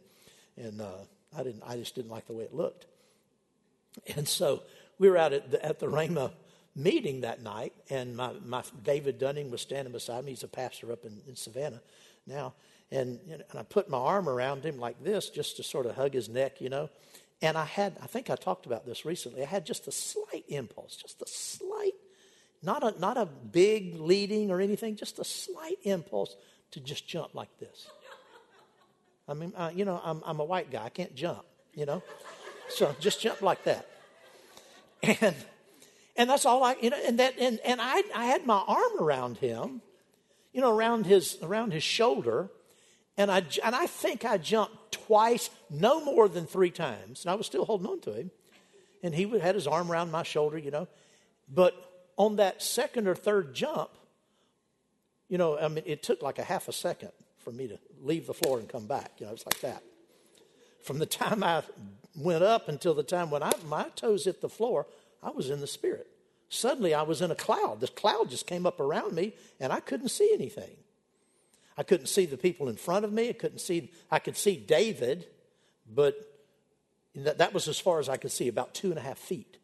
[0.57, 1.05] and uh,
[1.37, 2.87] I, didn't, I just didn't like the way it looked.
[4.17, 4.63] And so
[4.99, 6.33] we were out at the, at the Rhema
[6.75, 10.33] meeting that night, and my, my David Dunning was standing beside me.
[10.33, 11.81] He's a pastor up in, in Savannah
[12.27, 12.53] now,
[12.91, 16.13] and and I put my arm around him like this just to sort of hug
[16.13, 16.91] his neck, you know.
[17.43, 19.43] And I had, I think I talked about this recently.
[19.43, 21.93] I had just a slight impulse, just a slight,
[22.62, 26.34] not a not a big leading or anything, just a slight impulse
[26.70, 27.89] to just jump like this.
[29.28, 32.03] I mean, you know, I'm I'm a white guy, I can't jump, you know,
[32.70, 33.87] so just jump like that,
[35.03, 35.37] and
[36.16, 39.01] and that's all I, you know, and that, and, and I, I had my arm
[39.01, 39.82] around him,
[40.53, 42.49] you know, around his, around his shoulder.
[43.19, 47.25] And I, and I think I jumped twice, no more than three times.
[47.25, 48.31] And I was still holding on to him.
[49.03, 50.89] And he had his arm around my shoulder, you know.
[51.53, 51.75] But
[52.17, 53.91] on that second or third jump,
[55.29, 58.27] you know, I mean, it took like a half a second for me to leave
[58.27, 59.12] the floor and come back.
[59.19, 59.83] You know, it's like that.
[60.83, 61.62] From the time I
[62.17, 64.87] went up until the time when I, my toes hit the floor,
[65.23, 66.09] I was in the Spirit.
[66.49, 67.81] Suddenly, I was in a cloud.
[67.81, 70.77] This cloud just came up around me, and I couldn't see anything.
[71.77, 73.29] I couldn't see the people in front of me.
[73.29, 75.27] I couldn't see, I could see David,
[75.93, 76.16] but
[77.14, 79.59] that, that was as far as I could see, about two and a half feet.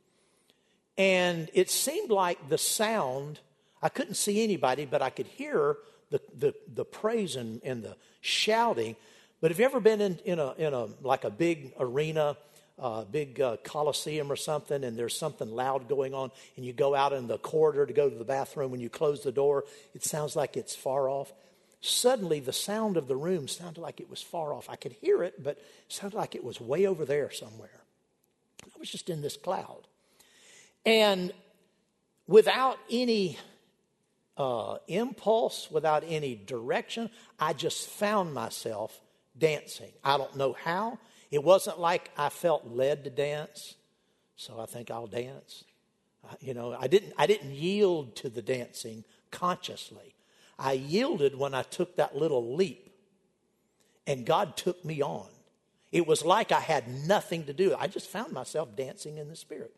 [0.98, 3.40] And it seemed like the sound,
[3.82, 5.76] I couldn't see anybody, but I could hear
[6.10, 8.96] the, the, the praise and, and the shouting.
[9.40, 12.36] But have you ever been in, in, a, in a, like a big arena
[12.78, 16.94] uh, big uh, coliseum or something and there's something loud going on and you go
[16.94, 20.02] out in the corridor to go to the bathroom when you close the door it
[20.02, 21.32] sounds like it's far off
[21.82, 25.22] suddenly the sound of the room sounded like it was far off i could hear
[25.22, 27.82] it but it sounded like it was way over there somewhere
[28.64, 29.86] i was just in this cloud
[30.86, 31.32] and
[32.26, 33.38] without any
[34.36, 39.00] uh, impulse, without any direction, I just found myself
[39.36, 39.92] dancing.
[40.02, 40.98] I don't know how.
[41.30, 43.74] It wasn't like I felt led to dance,
[44.36, 45.64] so I think I'll dance.
[46.40, 50.14] You know, I didn't, I didn't yield to the dancing consciously.
[50.58, 52.92] I yielded when I took that little leap,
[54.06, 55.26] and God took me on.
[55.90, 57.74] It was like I had nothing to do.
[57.78, 59.74] I just found myself dancing in the Spirit.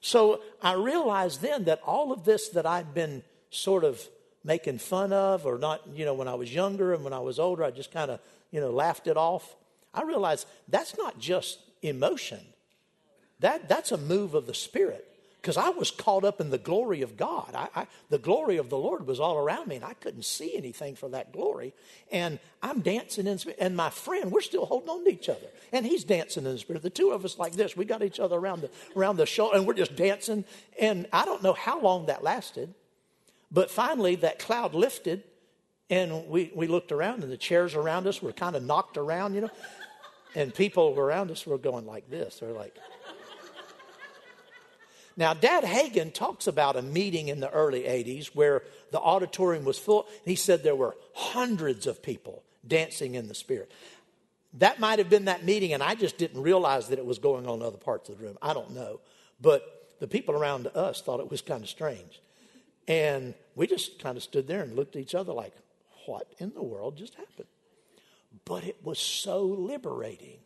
[0.00, 4.00] So I realized then that all of this that I'd been sort of
[4.44, 7.38] making fun of, or not, you know, when I was younger and when I was
[7.38, 8.20] older, I just kind of,
[8.50, 9.56] you know, laughed it off.
[9.92, 12.40] I realized that's not just emotion,
[13.40, 15.07] that, that's a move of the Spirit
[15.48, 17.52] because I was caught up in the glory of God.
[17.54, 20.54] I, I, the glory of the Lord was all around me, and I couldn't see
[20.54, 21.72] anything for that glory.
[22.12, 25.46] And I'm dancing in spirit, and my friend, we're still holding on to each other,
[25.72, 26.82] and he's dancing in the spirit.
[26.82, 29.56] The two of us like this, we got each other around the around the shoulder,
[29.56, 30.44] and we're just dancing.
[30.78, 32.74] And I don't know how long that lasted,
[33.50, 35.24] but finally that cloud lifted,
[35.88, 39.34] and we we looked around, and the chairs around us were kind of knocked around,
[39.34, 39.50] you know,
[40.34, 42.40] and people around us were going like this.
[42.40, 42.76] They're like.
[45.18, 48.62] Now, Dad Hagin talks about a meeting in the early 80s where
[48.92, 50.06] the auditorium was full.
[50.24, 53.72] He said there were hundreds of people dancing in the Spirit.
[54.54, 57.48] That might have been that meeting, and I just didn't realize that it was going
[57.48, 58.38] on in other parts of the room.
[58.40, 59.00] I don't know.
[59.40, 59.64] But
[59.98, 62.22] the people around us thought it was kind of strange.
[62.86, 65.52] And we just kind of stood there and looked at each other like,
[66.06, 67.48] what in the world just happened?
[68.44, 70.38] But it was so liberating.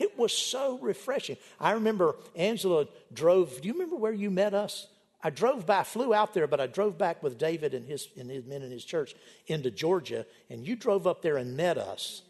[0.00, 1.36] It was so refreshing.
[1.60, 3.60] I remember Angela drove.
[3.60, 4.88] Do you remember where you met us?
[5.22, 8.30] I drove by, flew out there, but I drove back with David and his, and
[8.30, 9.14] his men in his church
[9.46, 12.22] into Georgia, and you drove up there and met us.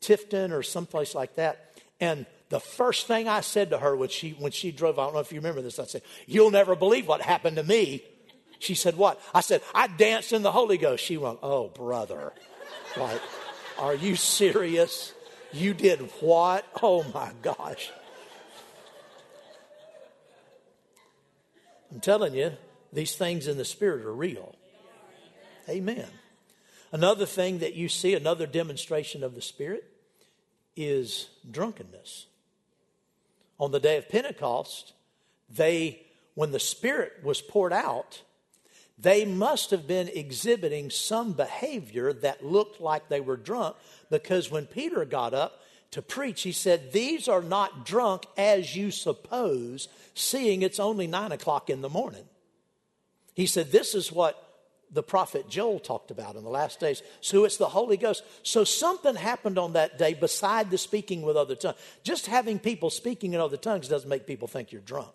[0.00, 1.80] Tifton or someplace like that.
[2.00, 5.14] And the first thing I said to her when she, when she drove, I don't
[5.14, 8.02] know if you remember this, I said, You'll never believe what happened to me.
[8.58, 9.20] She said, What?
[9.32, 11.04] I said, I danced in the Holy Ghost.
[11.04, 12.32] She went, Oh, brother.
[12.96, 13.20] Like,
[13.78, 15.14] are you serious?
[15.52, 16.66] You did what?
[16.82, 17.90] Oh my gosh.
[21.90, 22.52] I'm telling you,
[22.92, 24.54] these things in the Spirit are real.
[25.68, 26.06] Amen.
[26.92, 29.84] Another thing that you see, another demonstration of the Spirit,
[30.76, 32.26] is drunkenness.
[33.58, 34.92] On the day of Pentecost,
[35.50, 36.02] they,
[36.34, 38.22] when the Spirit was poured out,
[38.98, 43.76] they must have been exhibiting some behavior that looked like they were drunk
[44.10, 45.60] because when Peter got up
[45.92, 51.32] to preach, he said, These are not drunk as you suppose, seeing it's only nine
[51.32, 52.24] o'clock in the morning.
[53.34, 54.44] He said, This is what
[54.90, 57.02] the prophet Joel talked about in the last days.
[57.20, 58.24] So it's the Holy Ghost.
[58.42, 61.76] So something happened on that day beside the speaking with other tongues.
[62.02, 65.12] Just having people speaking in other tongues doesn't make people think you're drunk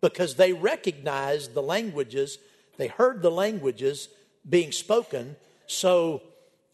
[0.00, 2.38] because they recognized the languages
[2.78, 4.08] they heard the languages
[4.48, 6.22] being spoken, so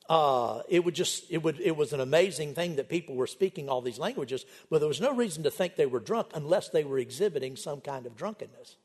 [0.09, 3.69] uh, it would just it would it was an amazing thing that people were speaking
[3.69, 6.85] all these languages, but there was no reason to think they were drunk unless they
[6.85, 8.77] were exhibiting some kind of drunkenness.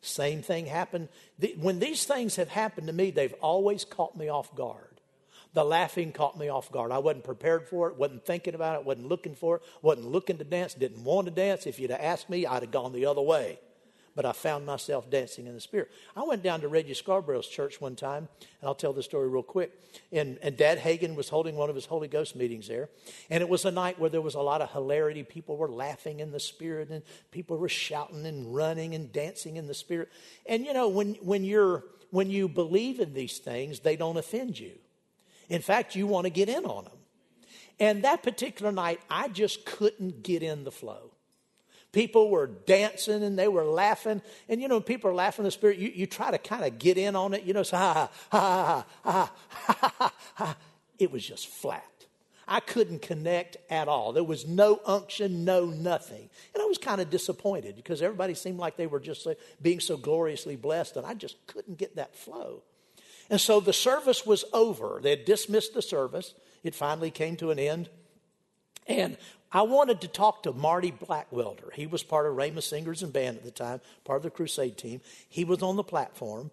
[0.00, 1.08] Same thing happened
[1.58, 3.10] when these things have happened to me.
[3.10, 4.86] They've always caught me off guard.
[5.52, 6.92] The laughing caught me off guard.
[6.92, 10.38] I wasn't prepared for it, wasn't thinking about it, wasn't looking for it, wasn't looking
[10.38, 11.66] to dance, didn't want to dance.
[11.66, 13.58] If you'd have asked me, I'd have gone the other way
[14.16, 15.90] but I found myself dancing in the Spirit.
[16.16, 18.28] I went down to Reggie Scarborough's church one time,
[18.60, 19.72] and I'll tell the story real quick.
[20.12, 22.88] And, and Dad Hagin was holding one of his Holy Ghost meetings there.
[23.30, 25.22] And it was a night where there was a lot of hilarity.
[25.22, 29.66] People were laughing in the Spirit, and people were shouting and running and dancing in
[29.66, 30.08] the Spirit.
[30.46, 34.58] And you know, when, when, you're, when you believe in these things, they don't offend
[34.58, 34.72] you.
[35.48, 36.92] In fact, you want to get in on them.
[37.78, 41.12] And that particular night, I just couldn't get in the flow.
[41.92, 44.22] People were dancing and they were laughing.
[44.48, 45.78] And you know, people are laughing in the spirit.
[45.78, 48.10] You, you try to kind of get in on it, you know, so ha ha
[48.30, 50.56] ha ha ha ha ha.
[50.98, 51.84] It was just flat.
[52.46, 54.12] I couldn't connect at all.
[54.12, 56.28] There was no unction, no nothing.
[56.52, 59.78] And I was kind of disappointed because everybody seemed like they were just uh, being
[59.78, 62.64] so gloriously blessed, and I just couldn't get that flow.
[63.30, 64.98] And so the service was over.
[65.00, 66.34] They had dismissed the service.
[66.64, 67.88] It finally came to an end.
[68.88, 69.16] And
[69.52, 71.72] I wanted to talk to Marty Blackwelder.
[71.74, 74.76] He was part of Rhema Singers and Band at the time, part of the crusade
[74.76, 75.00] team.
[75.28, 76.50] He was on the platform.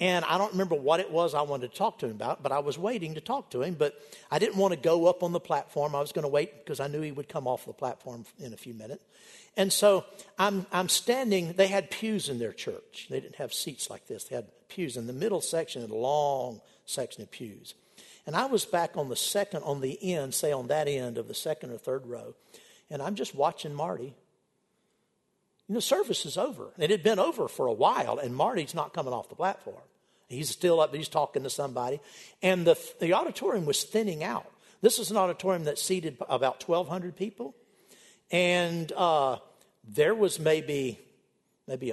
[0.00, 2.50] And I don't remember what it was I wanted to talk to him about, but
[2.50, 3.74] I was waiting to talk to him.
[3.74, 3.94] But
[4.30, 5.94] I didn't want to go up on the platform.
[5.94, 8.52] I was going to wait because I knew he would come off the platform in
[8.52, 9.04] a few minutes.
[9.56, 10.04] And so
[10.36, 13.06] I'm, I'm standing, they had pews in their church.
[13.08, 14.96] They didn't have seats like this, they had pews.
[14.96, 17.74] In the middle section, a long section of pews.
[18.26, 21.28] And I was back on the second, on the end, say on that end of
[21.28, 22.34] the second or third row.
[22.90, 24.14] And I'm just watching Marty.
[25.68, 26.72] You know, service is over.
[26.78, 29.82] It had been over for a while, and Marty's not coming off the platform.
[30.28, 32.00] He's still up, he's talking to somebody.
[32.42, 34.50] And the, the auditorium was thinning out.
[34.80, 37.54] This is an auditorium that seated about 1,200 people.
[38.30, 39.38] And uh,
[39.86, 40.98] there was maybe,
[41.66, 41.92] maybe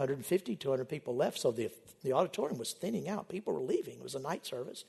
[0.00, 1.38] 150, 200 people left.
[1.38, 1.70] So the,
[2.02, 3.28] the auditorium was thinning out.
[3.28, 3.94] People were leaving.
[3.94, 4.84] It was a night service.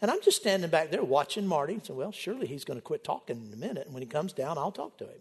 [0.00, 1.80] And I'm just standing back there watching Marty.
[1.82, 3.86] So, well, surely he's going to quit talking in a minute.
[3.86, 5.20] And when he comes down, I'll talk to him.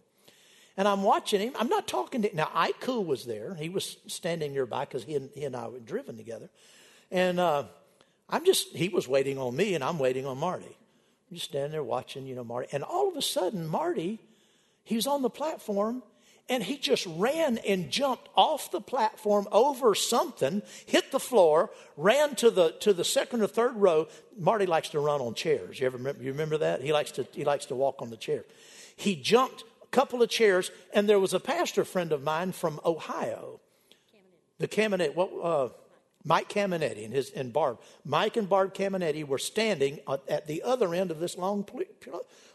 [0.78, 1.54] And I'm watching him.
[1.60, 3.56] I'm not talking to Now, Ike Cool was there.
[3.56, 6.50] He was standing nearby because he and, he and I were driven together.
[7.12, 7.66] And uh,
[8.30, 10.78] I'm just, he was waiting on me and I'm waiting on Marty.
[11.30, 12.70] I'm just standing there watching, you know, Marty.
[12.72, 14.20] And all of a sudden, Marty,
[14.84, 16.04] he's on the platform
[16.50, 22.36] and he just ran and jumped off the platform over something, hit the floor, ran
[22.36, 24.08] to the to the second or third row.
[24.38, 25.80] Marty likes to run on chairs.
[25.80, 26.82] You ever remember, you remember that?
[26.82, 28.46] He likes to he likes to walk on the chair.
[28.96, 32.80] He jumped a couple of chairs, and there was a pastor friend of mine from
[32.86, 33.60] Ohio,
[34.58, 35.16] the Caminetti.
[35.16, 35.32] What?
[35.42, 35.70] Uh,
[36.24, 37.80] Mike Caminetti and his and Barb.
[38.06, 41.68] Mike and Barb Caminetti were standing at the other end of this long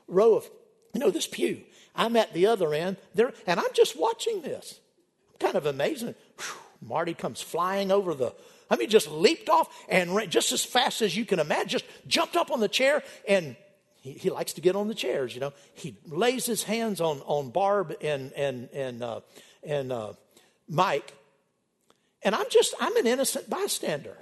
[0.07, 0.49] row of,
[0.95, 1.63] you know, this pew.
[1.97, 4.81] I'm at the other end there, and I'm just watching this.
[5.33, 6.15] I'm kind of amazing.
[6.39, 8.35] Whew, Marty comes flying over the.
[8.71, 11.69] I mean, just leaped off and ran just as fast as you can imagine.
[11.69, 13.57] Just jumped up on the chair, and
[14.01, 15.35] he, he likes to get on the chairs.
[15.35, 19.21] You know, he lays his hands on on Barb and and and uh,
[19.63, 20.13] and uh,
[20.69, 21.13] Mike
[22.27, 24.17] and I'm just, I'm an innocent bystander.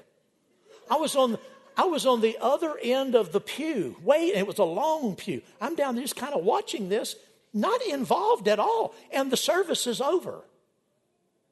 [0.91, 1.39] I was on,
[1.75, 3.97] I was on the other end of the pew.
[4.03, 5.41] Wait, it was a long pew.
[5.59, 7.17] I'm down there just kind of watching this,
[7.55, 8.95] not involved at all.
[9.13, 10.43] And the service is over.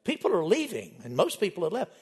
[0.05, 1.93] People are leaving, and most people have left.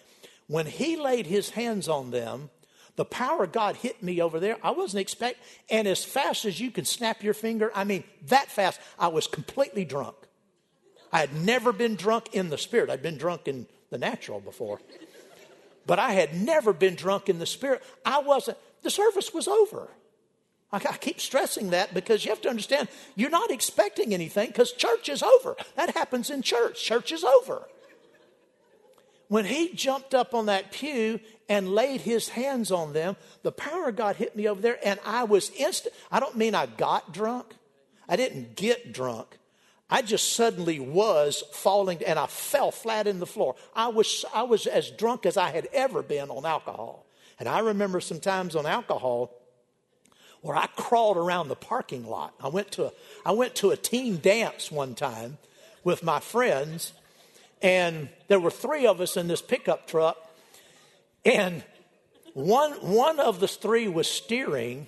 [0.46, 2.50] When he laid his hands on them,
[2.96, 4.56] the power of God hit me over there.
[4.62, 5.38] I wasn't expect,
[5.68, 9.26] and as fast as you can snap your finger, I mean that fast, I was
[9.26, 10.16] completely drunk.
[11.12, 12.90] I had never been drunk in the spirit.
[12.90, 14.80] I'd been drunk in the natural before.
[15.86, 17.82] But I had never been drunk in the spirit.
[18.04, 19.88] I wasn't, the service was over.
[20.72, 25.08] I, keep stressing that because you have to understand you're not expecting anything because church
[25.08, 25.56] is over.
[25.76, 26.82] That happens in church.
[26.82, 27.66] Church is over.
[29.26, 33.88] When he jumped up on that pew and laid his hands on them, the power
[33.88, 35.94] of God hit me over there, and I was instant.
[36.10, 37.54] I don't mean I got drunk.
[38.08, 39.38] I didn't get drunk.
[39.88, 43.56] I just suddenly was falling and I fell flat in the floor.
[43.74, 47.06] I was, I was as drunk as I had ever been on alcohol.
[47.40, 49.32] And I remember sometimes on alcohol
[50.42, 52.34] where I crawled around the parking lot.
[52.40, 52.92] I went to a,
[53.24, 55.38] I went to a teen dance one time
[55.84, 56.92] with my friends,
[57.62, 60.16] and there were three of us in this pickup truck,
[61.24, 61.62] and
[62.34, 64.86] one, one of the three was steering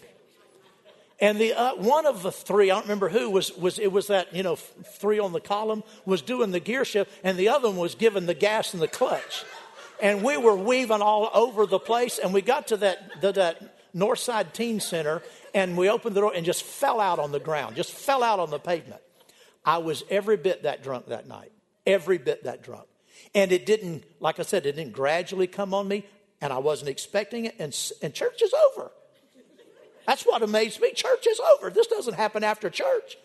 [1.23, 4.09] and the uh, one of the three, I don't remember who was was it was
[4.09, 7.69] that you know three on the column was doing the gear shift, and the other
[7.69, 9.45] one was giving the gas and the clutch,
[10.03, 13.72] and we were weaving all over the place, and we got to that the, that
[13.95, 15.23] Northside Teen Center,
[15.55, 18.39] and we opened the door and just fell out on the ground, just fell out
[18.41, 19.01] on the pavement.
[19.65, 21.53] I was every bit that drunk that night,
[21.87, 22.87] every bit that drunk,
[23.35, 26.05] and it didn't, like I said, it didn't gradually come on me,
[26.41, 28.91] and I wasn't expecting it, and and church is over.
[30.07, 30.93] That's what amazed me.
[30.93, 31.71] Church is over.
[31.71, 33.17] This doesn't happen after church.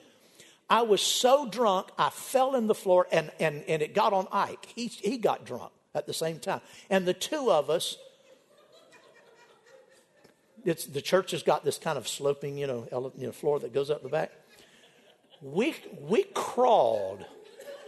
[0.69, 4.27] I was so drunk, I fell in the floor and, and, and it got on
[4.31, 4.67] Ike.
[4.75, 6.61] He, he got drunk at the same time.
[6.89, 7.97] And the two of us,
[10.67, 13.59] it's, the church has got this kind of sloping, you know, ele, you know, floor
[13.59, 14.31] that goes up the back.
[15.41, 17.25] We, we crawled,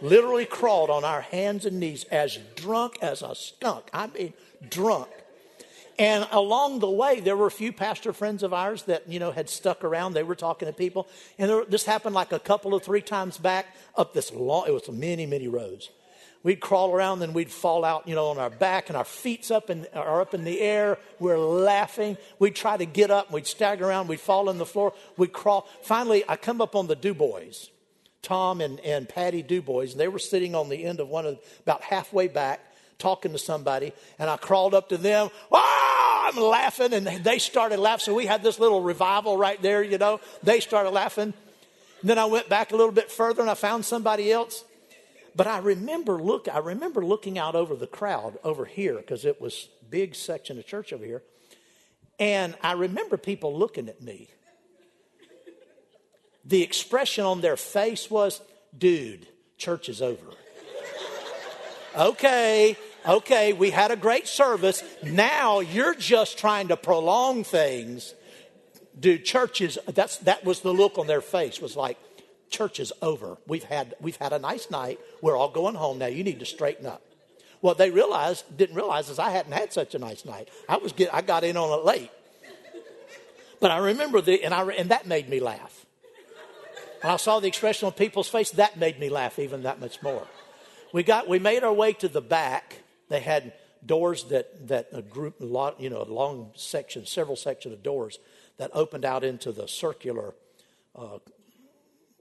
[0.01, 3.89] literally crawled on our hands and knees as drunk as a skunk.
[3.93, 4.33] I mean,
[4.69, 5.09] drunk
[5.99, 9.31] and along the way, there were a few pastor friends of ours that, you know,
[9.31, 10.13] had stuck around.
[10.13, 11.09] They were talking to people.
[11.37, 14.71] And there, this happened like a couple of three times back up this long, it
[14.71, 15.89] was many, many rows.
[16.41, 19.51] We'd crawl around, then we'd fall out, you know, on our back and our feet's
[19.51, 20.97] up in, are up in the air.
[21.19, 22.17] We're laughing.
[22.39, 23.29] We'd try to get up.
[23.31, 24.07] We'd stagger around.
[24.07, 24.93] We'd fall on the floor.
[25.17, 25.67] We'd crawl.
[25.81, 27.67] Finally, I come up on the Dubois,
[28.21, 31.39] Tom and, and Patty Dubois, and they were sitting on the end of one of,
[31.63, 32.61] about halfway back,
[32.99, 33.91] talking to somebody.
[34.17, 35.29] And I crawled up to them.
[35.51, 35.89] Ah!
[36.29, 38.05] I'm laughing, and they started laughing.
[38.05, 40.19] So we had this little revival right there, you know.
[40.43, 41.33] They started laughing.
[42.01, 44.63] And then I went back a little bit further and I found somebody else.
[45.35, 49.39] But I remember look, I remember looking out over the crowd over here because it
[49.41, 51.23] was big section of church over here.
[52.19, 54.27] And I remember people looking at me.
[56.45, 58.41] The expression on their face was,
[58.77, 59.27] dude,
[59.57, 60.25] church is over.
[61.95, 62.75] okay,
[63.07, 64.83] okay, we had a great service.
[65.03, 68.13] Now you're just trying to prolong things.
[68.99, 71.97] Dude, churches, that's, that was the look on their face, was like,
[72.49, 73.37] church is over.
[73.47, 74.99] We've had, we've had a nice night.
[75.21, 76.07] We're all going home now.
[76.07, 77.01] You need to straighten up.
[77.61, 80.49] What they realized, didn't realize, is I hadn't had such a nice night.
[80.67, 82.11] I was get, I got in on it late.
[83.59, 85.85] But I remember the, and, I, and that made me laugh.
[87.03, 90.01] And I saw the expression on people's face, that made me laugh even that much
[90.01, 90.25] more.
[90.93, 92.79] We got, we made our way to the back.
[93.09, 93.53] They had
[93.85, 98.19] doors that, that a group, lot, you know, a long section, several sections of doors
[98.57, 100.33] that opened out into the circular,
[100.95, 101.19] uh,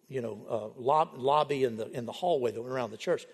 [0.09, 3.27] you know, uh, lob, lobby in the, in the hallway that went around the church.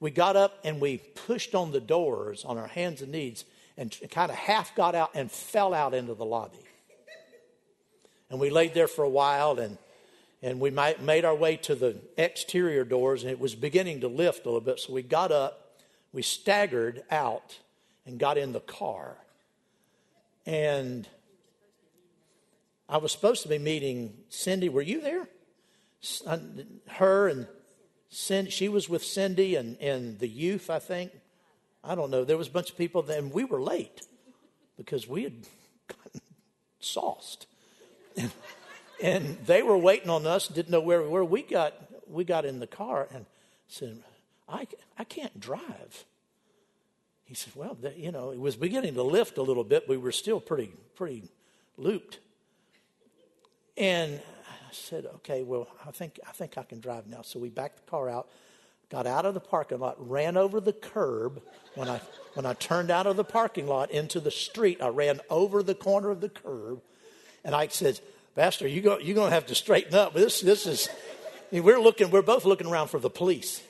[0.00, 3.44] We got up and we pushed on the doors on our hands and knees
[3.76, 6.58] and kind of half got out and fell out into the lobby.
[8.30, 9.78] And we laid there for a while and
[10.42, 14.44] and we made our way to the exterior doors and it was beginning to lift
[14.44, 15.78] a little bit so we got up
[16.12, 17.58] we staggered out
[18.04, 19.16] and got in the car
[20.44, 21.08] and
[22.88, 25.28] i was supposed to be meeting cindy were you there
[26.26, 26.38] Uh,
[26.88, 27.46] her and
[28.08, 31.12] cindy she was with cindy and, and the youth i think
[31.84, 34.02] i don't know there was a bunch of people then we were late
[34.76, 35.46] because we had
[35.86, 36.20] gotten
[36.80, 37.46] sauced
[38.16, 38.30] and,
[39.02, 41.24] and they were waiting on us, didn't know where we were.
[41.24, 41.74] We got,
[42.08, 43.26] we got in the car and
[43.68, 43.98] said,
[44.48, 44.66] I,
[44.98, 46.04] I can't drive.
[47.24, 49.88] He said, Well, you know, it was beginning to lift a little bit.
[49.88, 51.24] We were still pretty, pretty
[51.76, 52.18] looped.
[53.76, 54.20] And
[54.72, 57.22] said, Okay, well, I think, I think I can drive now.
[57.22, 58.28] So we backed the car out,
[58.90, 61.42] got out of the parking lot, ran over the curb.
[61.74, 62.00] When I,
[62.34, 65.74] when I turned out of the parking lot into the street, I ran over the
[65.74, 66.82] corner of the curb.
[67.44, 68.00] And I said,
[68.34, 70.14] Pastor, you go, you're going to have to straighten up.
[70.14, 70.88] This, this is,
[71.50, 73.62] we're looking, we're both looking around for the police.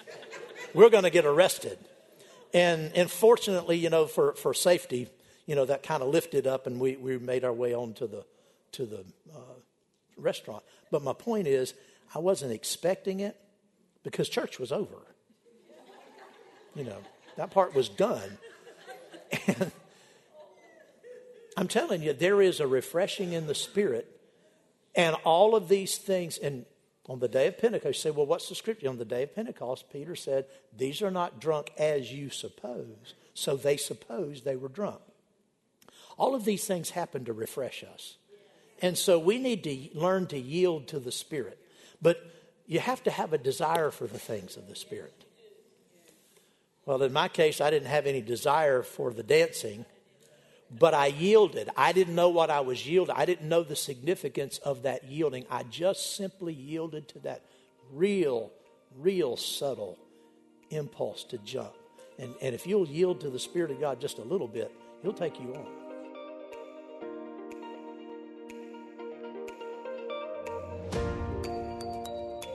[0.75, 1.79] We're going to get arrested.
[2.55, 5.09] And, and fortunately, you know, for, for safety,
[5.47, 8.07] you know, that kind of lifted up and we, we made our way on to
[8.07, 8.25] the,
[8.73, 9.39] to the uh,
[10.17, 10.63] restaurant.
[10.91, 11.75] But my point is,
[12.15, 13.37] I wasn't expecting it
[14.03, 15.07] because church was over.
[16.75, 16.99] You know,
[17.37, 18.39] that part was done.
[19.47, 19.73] And
[21.57, 24.13] I'm telling you, there is a refreshing in the spirit
[24.95, 26.67] and all of these things, and
[27.09, 28.89] on the day of Pentecost, you say, well, what's the scripture?
[28.89, 30.47] On the day of Pentecost, Peter said,
[30.77, 33.15] These are not drunk as you suppose.
[33.35, 35.01] So they supposed they were drunk.
[36.19, 38.17] All of these things happen to refresh us.
[38.83, 41.59] And so we need to learn to yield to the Spirit.
[42.03, 42.23] But
[42.67, 45.25] you have to have a desire for the things of the Spirit.
[46.85, 49.87] Well, in my case, I didn't have any desire for the dancing
[50.79, 51.69] but I yielded.
[51.77, 53.15] I didn't know what I was yielding.
[53.17, 55.45] I didn't know the significance of that yielding.
[55.51, 57.43] I just simply yielded to that
[57.93, 58.51] real,
[58.99, 59.99] real subtle
[60.71, 61.73] impulse to jump.
[62.19, 64.73] And, and if you'll yield to the Spirit of God just a little bit,
[65.03, 65.82] He'll take you on.